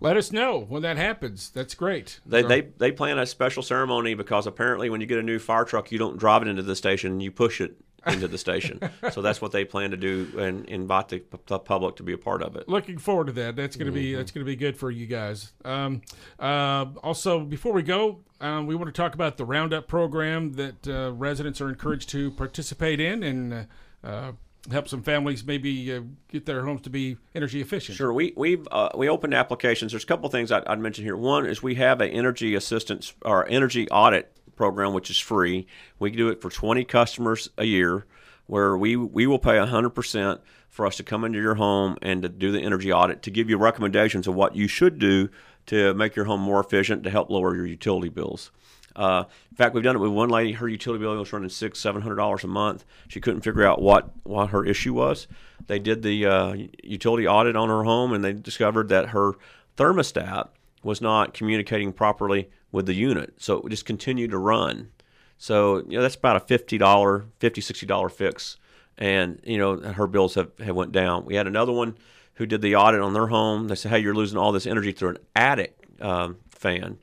Let 0.01 0.17
us 0.17 0.33
know 0.33 0.59
when 0.59 0.83
that 0.83 0.97
happens. 0.97 1.51
That's 1.51 1.75
great. 1.75 2.21
They, 2.27 2.43
so. 2.43 2.49
they, 2.49 2.61
they 2.61 2.93
plan 2.93 3.19
a 3.19 3.27
special 3.27 3.63
ceremony 3.63 4.15
because 4.15 4.47
apparently 4.47 4.91
when 4.91 5.01
you 5.01 5.07
get 5.07 5.19
a 5.19 5.23
new 5.23 5.39
fire 5.39 5.65
truck, 5.65 5.91
you 5.91 5.99
don't 5.99 6.19
drive 6.19 6.43
it 6.43 6.49
into 6.49 6.63
the 6.63 6.77
station, 6.77 7.21
you 7.21 7.31
push 7.31 7.61
it 7.61 7.77
into 8.07 8.29
the 8.29 8.39
station. 8.39 8.81
so 9.13 9.23
that's 9.23 9.41
what 9.41 9.53
they 9.53 9.65
plan 9.65 9.91
to 9.91 9.97
do 9.97 10.33
and 10.39 10.65
invite 10.67 11.09
the, 11.09 11.23
the, 11.47 11.59
public 11.59 11.97
to 11.97 12.03
be 12.03 12.13
a 12.13 12.19
part 12.19 12.43
of 12.43 12.57
it. 12.57 12.69
Looking 12.69 12.99
forward 12.99 13.29
to 13.29 13.33
that. 13.35 13.57
That's 13.57 13.77
going 13.77 13.87
to 13.87 13.93
be 13.93 14.11
mm-hmm. 14.11 14.19
that's 14.19 14.31
going 14.31 14.45
to 14.45 14.51
be 14.51 14.57
good 14.57 14.77
for 14.77 14.91
you 14.91 15.07
guys. 15.07 15.53
Um, 15.65 16.03
uh, 16.39 16.87
also, 17.03 17.41
before 17.41 17.73
we 17.73 17.83
go, 17.83 18.21
um, 18.41 18.67
we 18.67 18.75
want 18.75 18.87
to 18.87 18.93
talk 18.93 19.15
about 19.15 19.37
the 19.37 19.45
Roundup 19.45 19.89
program 19.89 20.53
that 20.55 20.87
uh, 20.89 21.13
residents 21.13 21.61
are 21.61 21.69
encouraged 21.69 22.09
to 22.11 22.31
participate 22.33 23.01
in 23.01 23.23
and. 23.23 23.67
Uh, 24.05 24.33
help 24.71 24.89
some 24.89 25.03
families 25.03 25.45
maybe 25.45 25.93
uh, 25.93 26.01
get 26.29 26.47
their 26.47 26.65
homes 26.65 26.83
to 26.83 26.91
be 26.91 27.17
energy 27.35 27.61
efficient. 27.61 27.97
Sure, 27.97 28.13
we 28.13 28.33
we've 28.37 28.67
uh, 28.71 28.91
we 28.95 29.09
opened 29.09 29.35
applications. 29.35 29.93
There's 29.93 30.05
a 30.05 30.07
couple 30.07 30.29
things 30.29 30.51
I'd, 30.51 30.67
I'd, 30.67 30.81
mention 30.81 31.05
here. 31.05 31.17
One 31.17 31.47
is 31.47 31.63
we 31.63 31.77
have 31.77 32.01
an 32.01 32.11
energy 32.11 32.55
assistance 32.55 33.15
or 33.23 33.49
energy 33.49 33.89
audit 33.91 34.37
program, 34.57 34.93
which 34.93 35.11
is 35.11 35.19
free. 35.19 35.67
We 35.99 36.11
do 36.11 36.29
it 36.29 36.41
for 36.41 36.51
20 36.51 36.85
customers 36.85 37.51
a 37.57 37.65
year, 37.65 38.07
where 38.47 38.77
we 38.77 38.97
we 38.97 39.27
will 39.27 39.39
pay 39.39 39.57
100% 39.57 40.41
for 40.69 40.87
us 40.87 40.97
to 40.97 41.03
come 41.03 41.25
into 41.25 41.41
your 41.41 41.55
home 41.55 41.97
and 42.03 42.23
to 42.23 42.29
do 42.29 42.53
the 42.53 42.61
energy 42.61 42.93
audit 42.93 43.23
to 43.23 43.31
give 43.31 43.49
you 43.49 43.57
recommendations 43.57 44.27
of 44.27 44.35
what 44.35 44.57
you 44.57 44.69
should 44.69 44.99
do 44.99 45.29
to 45.67 45.95
make 45.95 46.15
your 46.15 46.27
home 46.27 46.41
more 46.41 46.61
efficient 46.61 47.03
to 47.05 47.11
help 47.11 47.31
lower 47.31 47.55
your 47.55 47.67
utility 47.67 48.09
bills. 48.09 48.51
Uh, 48.95 49.25
in 49.51 49.57
fact, 49.57 49.75
we've 49.75 49.85
done 49.85 49.97
it 49.97 50.01
with 50.01 50.11
one 50.11 50.31
lady. 50.31 50.53
Her 50.53 50.69
utility 50.69 51.03
bill 51.03 51.17
was 51.17 51.33
running 51.33 51.51
six, 51.51 51.79
seven 51.79 52.03
hundred 52.03 52.17
dollars 52.17 52.45
a 52.45 52.49
month. 52.49 52.85
She 53.09 53.21
couldn't 53.21 53.43
figure 53.43 53.65
out 53.65 53.83
what 53.83 54.11
what 54.23 54.51
her 54.51 54.65
issue 54.65 54.95
was. 54.95 55.27
They 55.67 55.79
did 55.79 56.03
the 56.03 56.27
uh, 56.27 56.57
utility 56.83 57.27
audit 57.29 57.57
on 57.57 57.69
her 57.69 57.85
home, 57.85 58.13
and 58.13 58.25
they 58.25 58.33
discovered 58.33 58.89
that 58.89 59.11
her 59.11 59.33
thermostat 59.77 60.49
was 60.83 61.01
not 61.01 61.35
communicating 61.35 61.93
properly 61.93 62.49
with 62.77 62.85
the 62.85 62.95
unit. 62.95 63.33
So 63.39 63.63
it 63.63 63.71
just 63.71 63.87
continued 63.87 64.33
to 64.33 64.39
run. 64.39 64.91
So, 65.39 65.79
you 65.79 65.97
know, 65.97 66.03
that's 66.03 66.15
about 66.15 66.37
a 66.37 66.41
$50, 66.41 66.79
$50, 66.79 67.27
$60 67.41 68.13
fix. 68.13 68.59
And, 68.99 69.41
you 69.45 69.57
know, 69.57 69.79
her 69.79 70.07
bills 70.07 70.35
have, 70.35 70.51
have 70.59 70.77
went 70.77 70.93
down. 70.93 71.25
We 71.25 71.37
had 71.37 71.47
another 71.47 71.73
one 71.73 71.97
who 72.35 72.45
did 72.45 72.61
the 72.61 72.77
audit 72.77 73.01
on 73.01 73.15
their 73.15 73.29
home. 73.29 73.69
They 73.69 73.77
said, 73.77 73.93
hey, 73.93 74.01
you're 74.01 74.15
losing 74.15 74.37
all 74.37 74.53
this 74.53 74.67
energy 74.67 74.93
through 74.93 75.09
an 75.09 75.19
attic 75.35 75.75
um, 76.03 76.37
fan. 76.51 76.99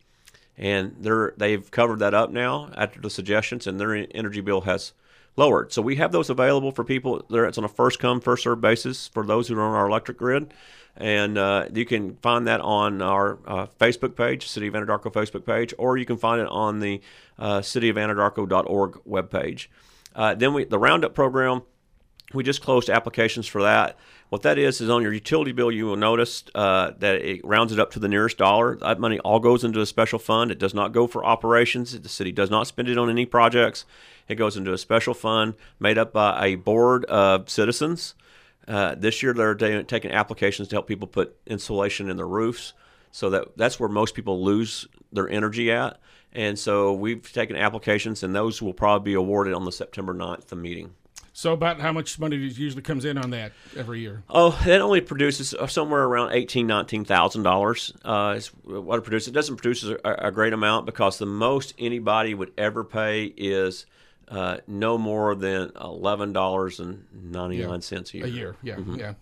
And 0.60 0.96
they're, 1.00 1.34
they've 1.38 1.70
covered 1.72 2.00
that 2.00 2.14
up 2.14 2.30
now 2.30 2.70
after 2.78 3.02
the 3.02 3.10
suggestions, 3.10 3.66
and 3.66 3.80
their 3.80 4.06
energy 4.12 4.42
bill 4.42 4.62
has 4.62 4.94
lowered. 5.36 5.74
So 5.74 5.82
we 5.82 5.96
have 5.98 6.12
those 6.12 6.30
available 6.30 6.72
for 6.72 6.84
people. 6.84 7.26
There, 7.30 7.46
it's 7.46 7.58
on 7.58 7.64
a 7.64 7.70
first 7.70 8.00
come, 8.00 8.22
first 8.22 8.44
served 8.44 8.62
basis 8.62 9.08
for 9.08 9.26
those 9.26 9.48
who 9.48 9.58
are 9.58 9.62
on 9.62 9.76
our 9.76 9.88
electric 9.88 10.18
grid. 10.18 10.54
And 10.96 11.38
uh, 11.38 11.70
you 11.74 11.86
can 11.86 12.18
find 12.18 12.48
that 12.48 12.62
on 12.62 13.02
our 13.02 13.40
uh, 13.48 13.66
Facebook 13.80 14.16
page, 14.16 14.48
City 14.48 14.68
of 14.68 14.76
Anadarko 14.76 15.12
Facebook 15.12 15.46
page, 15.46 15.74
or 15.80 15.98
you 15.98 16.06
can 16.06 16.18
find 16.18 16.40
it 16.40 16.48
on 16.48 16.80
the 16.80 17.02
uh, 17.40 17.60
cityofanadarko.org 17.60 19.00
webpage. 19.08 19.68
Uh, 20.16 20.36
then 20.36 20.54
we, 20.54 20.66
the 20.66 20.78
Roundup 20.78 21.16
program, 21.16 21.64
we 22.34 22.44
just 22.44 22.62
closed 22.62 22.90
applications 22.90 23.48
for 23.48 23.62
that. 23.62 23.98
What 24.30 24.42
that 24.42 24.58
is 24.58 24.82
is 24.82 24.90
on 24.90 25.04
your 25.04 25.14
utility 25.14 25.52
bill, 25.52 25.72
you 25.72 25.86
will 25.86 25.96
notice 25.96 26.44
uh, 26.56 26.92
that 26.98 27.16
it 27.22 27.46
rounds 27.46 27.72
it 27.72 27.80
up 27.80 27.92
to 27.92 28.00
the 28.00 28.08
nearest 28.08 28.38
dollar. 28.38 28.76
That 28.78 29.00
money 29.00 29.20
all 29.20 29.40
goes 29.40 29.64
into 29.64 29.80
a 29.82 29.86
special 29.86 30.18
fund. 30.20 30.50
It 30.50 30.58
does 30.60 30.74
not 30.74 30.92
go 30.92 31.06
for 31.08 31.24
operations. 31.24 32.00
The 32.00 32.10
city 32.10 32.32
does 32.32 32.50
not 32.50 32.66
spend 32.68 32.90
it 32.90 32.98
on 32.98 33.10
any 33.10 33.26
projects. 33.26 33.86
It 34.28 34.36
goes 34.36 34.58
into 34.58 34.74
a 34.74 34.78
special 34.78 35.14
fund 35.14 35.54
made 35.80 35.98
up 35.98 36.14
by 36.14 36.48
a 36.48 36.56
board 36.56 37.06
of 37.06 37.50
citizens 37.50 38.16
Uh, 38.66 38.96
this 38.96 39.22
year, 39.22 39.34
they're 39.34 39.56
taking 39.84 40.12
applications 40.12 40.70
to 40.70 40.76
help 40.76 40.88
people 40.88 41.08
put 41.08 41.36
insulation 41.46 42.10
in 42.10 42.16
their 42.18 42.28
roofs. 42.28 42.74
So 43.12 43.30
that 43.30 43.58
that's 43.58 43.80
where 43.80 43.90
most 43.90 44.16
people 44.16 44.42
lose 44.44 44.88
their 45.12 45.30
energy 45.30 45.70
at. 45.72 46.00
And 46.32 46.58
so 46.58 46.94
we've 46.94 47.32
taken 47.32 47.56
applications, 47.56 48.24
and 48.24 48.34
those 48.34 48.62
will 48.62 48.74
probably 48.74 49.12
be 49.12 49.16
awarded 49.16 49.54
on 49.54 49.66
the 49.66 49.72
September 49.72 50.14
9th 50.14 50.48
the 50.48 50.56
meeting. 50.56 50.96
So 51.36 51.52
about 51.52 51.82
how 51.82 51.92
much 51.92 52.20
money 52.20 52.36
usually 52.36 52.84
comes 52.84 53.06
in 53.06 53.18
on 53.18 53.32
that 53.32 53.54
every 53.76 54.02
year? 54.02 54.22
Oh, 54.30 54.58
it 54.68 54.80
only 54.80 55.02
produces 55.02 55.56
uh, 55.56 55.66
somewhere 55.66 56.04
around 56.04 56.34
eighteen, 56.34 56.68
nineteen 56.68 57.06
thousand 57.06 57.42
dollars. 57.42 57.92
Uh, 58.06 58.36
is 58.38 58.48
what 58.64 59.00
it 59.00 59.02
produces. 59.02 59.30
It 59.30 59.34
doesn't 59.34 59.56
produce 59.56 59.84
a, 59.84 59.98
a 60.04 60.32
great 60.32 60.54
amount 60.54 60.86
because 60.86 61.18
the 61.18 61.26
most 61.26 61.74
anybody 61.80 62.36
would 62.36 62.54
ever 62.56 62.84
pay 62.84 63.26
is 63.26 63.88
uh, 64.30 64.58
no 64.68 65.00
more 65.00 65.34
than 65.34 65.72
eleven 65.82 66.34
dollars 66.34 66.80
and 66.80 67.06
ninety 67.12 67.66
nine 67.66 67.82
cents 67.82 68.14
a 68.14 68.18
year. 68.18 68.26
A 68.26 68.30
year, 68.30 68.56
yeah, 68.62 68.78
yeah. 68.96 69.14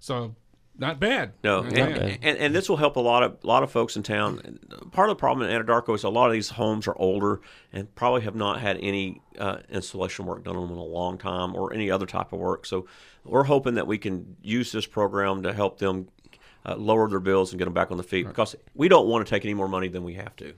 So 0.00 0.34
not 0.76 0.98
bad. 0.98 1.32
No, 1.42 1.62
Not 1.62 1.72
and, 1.78 1.94
bad. 1.94 2.18
and, 2.22 2.38
and 2.38 2.54
this 2.54 2.68
will 2.68 2.76
help 2.76 2.96
a 2.96 3.00
lot 3.00 3.22
of 3.22 3.38
a 3.42 3.46
lot 3.46 3.62
of 3.62 3.70
folks 3.70 3.96
in 3.96 4.02
town. 4.02 4.58
Part 4.90 5.08
of 5.08 5.16
the 5.16 5.20
problem 5.20 5.48
in 5.48 5.62
Anadarko 5.62 5.94
is 5.94 6.04
a 6.04 6.08
lot 6.08 6.26
of 6.26 6.32
these 6.32 6.50
homes 6.50 6.88
are 6.88 6.96
older 6.98 7.40
and 7.72 7.92
probably 7.94 8.22
have 8.22 8.34
not 8.34 8.60
had 8.60 8.78
any 8.80 9.22
uh, 9.38 9.58
installation 9.68 10.26
work 10.26 10.44
done 10.44 10.56
on 10.56 10.62
them 10.68 10.72
in 10.72 10.78
a 10.78 10.84
long 10.84 11.18
time 11.18 11.54
or 11.54 11.72
any 11.72 11.90
other 11.90 12.06
type 12.06 12.32
of 12.32 12.38
work. 12.38 12.66
So 12.66 12.86
we're 13.24 13.44
hoping 13.44 13.74
that 13.74 13.86
we 13.86 13.98
can 13.98 14.36
use 14.42 14.72
this 14.72 14.86
program 14.86 15.42
to 15.44 15.52
help 15.52 15.78
them 15.78 16.08
uh, 16.66 16.76
lower 16.76 17.08
their 17.08 17.20
bills 17.20 17.52
and 17.52 17.58
get 17.58 17.66
them 17.66 17.74
back 17.74 17.90
on 17.90 17.96
the 17.96 18.02
feet 18.02 18.26
because 18.26 18.56
we 18.74 18.88
don't 18.88 19.06
want 19.06 19.26
to 19.26 19.30
take 19.30 19.44
any 19.44 19.54
more 19.54 19.68
money 19.68 19.88
than 19.88 20.02
we 20.02 20.14
have 20.14 20.34
to. 20.36 20.54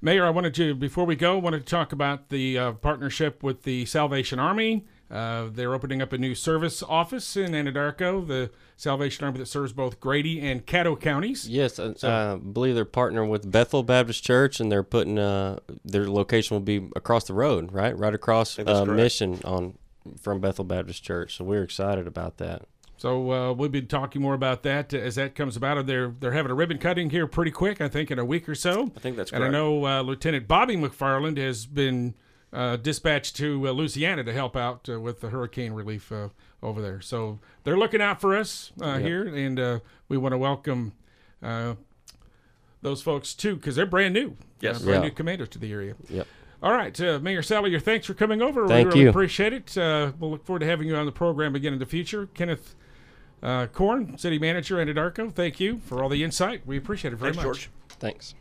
Mayor, 0.00 0.26
I 0.26 0.30
wanted 0.30 0.54
to 0.54 0.74
before 0.74 1.04
we 1.04 1.16
go, 1.16 1.38
wanted 1.38 1.60
to 1.60 1.70
talk 1.70 1.92
about 1.92 2.28
the 2.28 2.58
uh, 2.58 2.72
partnership 2.72 3.42
with 3.42 3.62
the 3.62 3.86
Salvation 3.86 4.38
Army. 4.38 4.84
Uh, 5.10 5.48
they're 5.50 5.72
opening 5.72 6.02
up 6.02 6.12
a 6.12 6.18
new 6.18 6.34
service 6.34 6.82
office 6.82 7.36
in 7.36 7.52
Anadarko, 7.52 8.26
the 8.26 8.50
Salvation 8.76 9.24
Army 9.24 9.38
that 9.38 9.46
serves 9.46 9.72
both 9.72 10.00
Grady 10.00 10.40
and 10.40 10.66
Caddo 10.66 11.00
counties. 11.00 11.48
Yes, 11.48 11.78
uh, 11.78 11.94
I 12.02 12.36
believe 12.36 12.74
they're 12.74 12.84
partnering 12.84 13.30
with 13.30 13.50
Bethel 13.50 13.82
Baptist 13.82 14.22
Church, 14.22 14.60
and 14.60 14.70
they're 14.70 14.82
putting 14.82 15.18
uh, 15.18 15.60
their 15.84 16.08
location 16.08 16.54
will 16.54 16.60
be 16.60 16.88
across 16.94 17.24
the 17.24 17.34
road, 17.34 17.72
right, 17.72 17.96
right 17.96 18.12
across 18.12 18.56
think 18.56 18.68
uh. 18.68 18.84
Mission 18.84 19.40
on 19.44 19.78
from 20.20 20.40
Bethel 20.40 20.64
Baptist 20.64 21.02
Church. 21.02 21.36
So 21.36 21.44
we're 21.44 21.62
excited 21.62 22.06
about 22.06 22.36
that. 22.38 22.62
So 22.98 23.32
uh, 23.32 23.52
we'll 23.52 23.68
be 23.68 23.82
talking 23.82 24.20
more 24.20 24.34
about 24.34 24.64
that 24.64 24.92
as 24.92 25.14
that 25.14 25.36
comes 25.36 25.56
about. 25.56 25.86
They're 25.86 26.12
they're 26.18 26.32
having 26.32 26.50
a 26.50 26.54
ribbon 26.54 26.78
cutting 26.78 27.10
here 27.10 27.26
pretty 27.28 27.52
quick, 27.52 27.80
I 27.80 27.88
think, 27.88 28.10
in 28.10 28.18
a 28.18 28.24
week 28.24 28.48
or 28.48 28.56
so. 28.56 28.90
I 28.96 29.00
think 29.00 29.16
that's 29.16 29.32
And 29.32 29.44
I 29.44 29.48
know 29.48 29.86
uh, 29.86 30.02
Lieutenant 30.02 30.48
Bobby 30.48 30.76
McFarland 30.76 31.38
has 31.38 31.64
been 31.64 32.14
uh, 32.52 32.76
dispatched 32.76 33.36
to 33.36 33.68
uh, 33.68 33.72
Louisiana 33.72 34.24
to 34.24 34.32
help 34.32 34.56
out 34.56 34.88
uh, 34.88 34.98
with 35.00 35.20
the 35.20 35.28
hurricane 35.30 35.72
relief 35.72 36.10
uh, 36.10 36.28
over 36.62 36.80
there. 36.80 37.00
So 37.00 37.38
they're 37.64 37.78
looking 37.78 38.00
out 38.00 38.20
for 38.20 38.36
us 38.36 38.72
uh, 38.80 38.98
here, 38.98 39.26
and 39.26 39.58
uh, 39.60 39.78
we 40.08 40.16
want 40.16 40.32
to 40.32 40.38
welcome 40.38 40.92
uh, 41.42 41.74
those 42.82 43.02
folks 43.02 43.34
too 43.34 43.56
because 43.56 43.76
they're 43.76 43.86
brand 43.86 44.14
new. 44.14 44.36
Yes. 44.60 44.82
brand 44.82 45.02
Yeah. 45.04 45.08
new 45.08 45.14
commanders 45.14 45.48
to 45.50 45.58
the 45.58 45.70
area. 45.72 45.94
Yep. 46.08 46.26
All 46.60 46.72
right, 46.72 47.00
uh, 47.00 47.20
Mayor 47.20 47.42
Salyer, 47.42 47.78
thanks 47.78 48.06
for 48.06 48.14
coming 48.14 48.42
over. 48.42 48.66
Thank 48.66 48.86
we 48.86 48.90
really 48.90 49.00
you. 49.02 49.08
appreciate 49.10 49.52
it. 49.52 49.78
Uh, 49.78 50.10
we'll 50.18 50.32
look 50.32 50.44
forward 50.44 50.60
to 50.60 50.66
having 50.66 50.88
you 50.88 50.96
on 50.96 51.06
the 51.06 51.12
program 51.12 51.54
again 51.54 51.72
in 51.72 51.78
the 51.78 51.86
future. 51.86 52.26
Kenneth 52.34 52.74
uh, 53.44 53.66
Corn, 53.68 54.18
City 54.18 54.40
Manager, 54.40 54.80
and 54.80 54.90
Anadarko, 54.90 55.32
thank 55.32 55.60
you 55.60 55.78
for 55.84 56.02
all 56.02 56.08
the 56.08 56.24
insight. 56.24 56.66
We 56.66 56.76
appreciate 56.76 57.12
it 57.12 57.16
very 57.16 57.32
Thanks, 57.32 57.36
much. 57.36 57.44
George. 57.44 57.70
Thanks. 58.00 58.34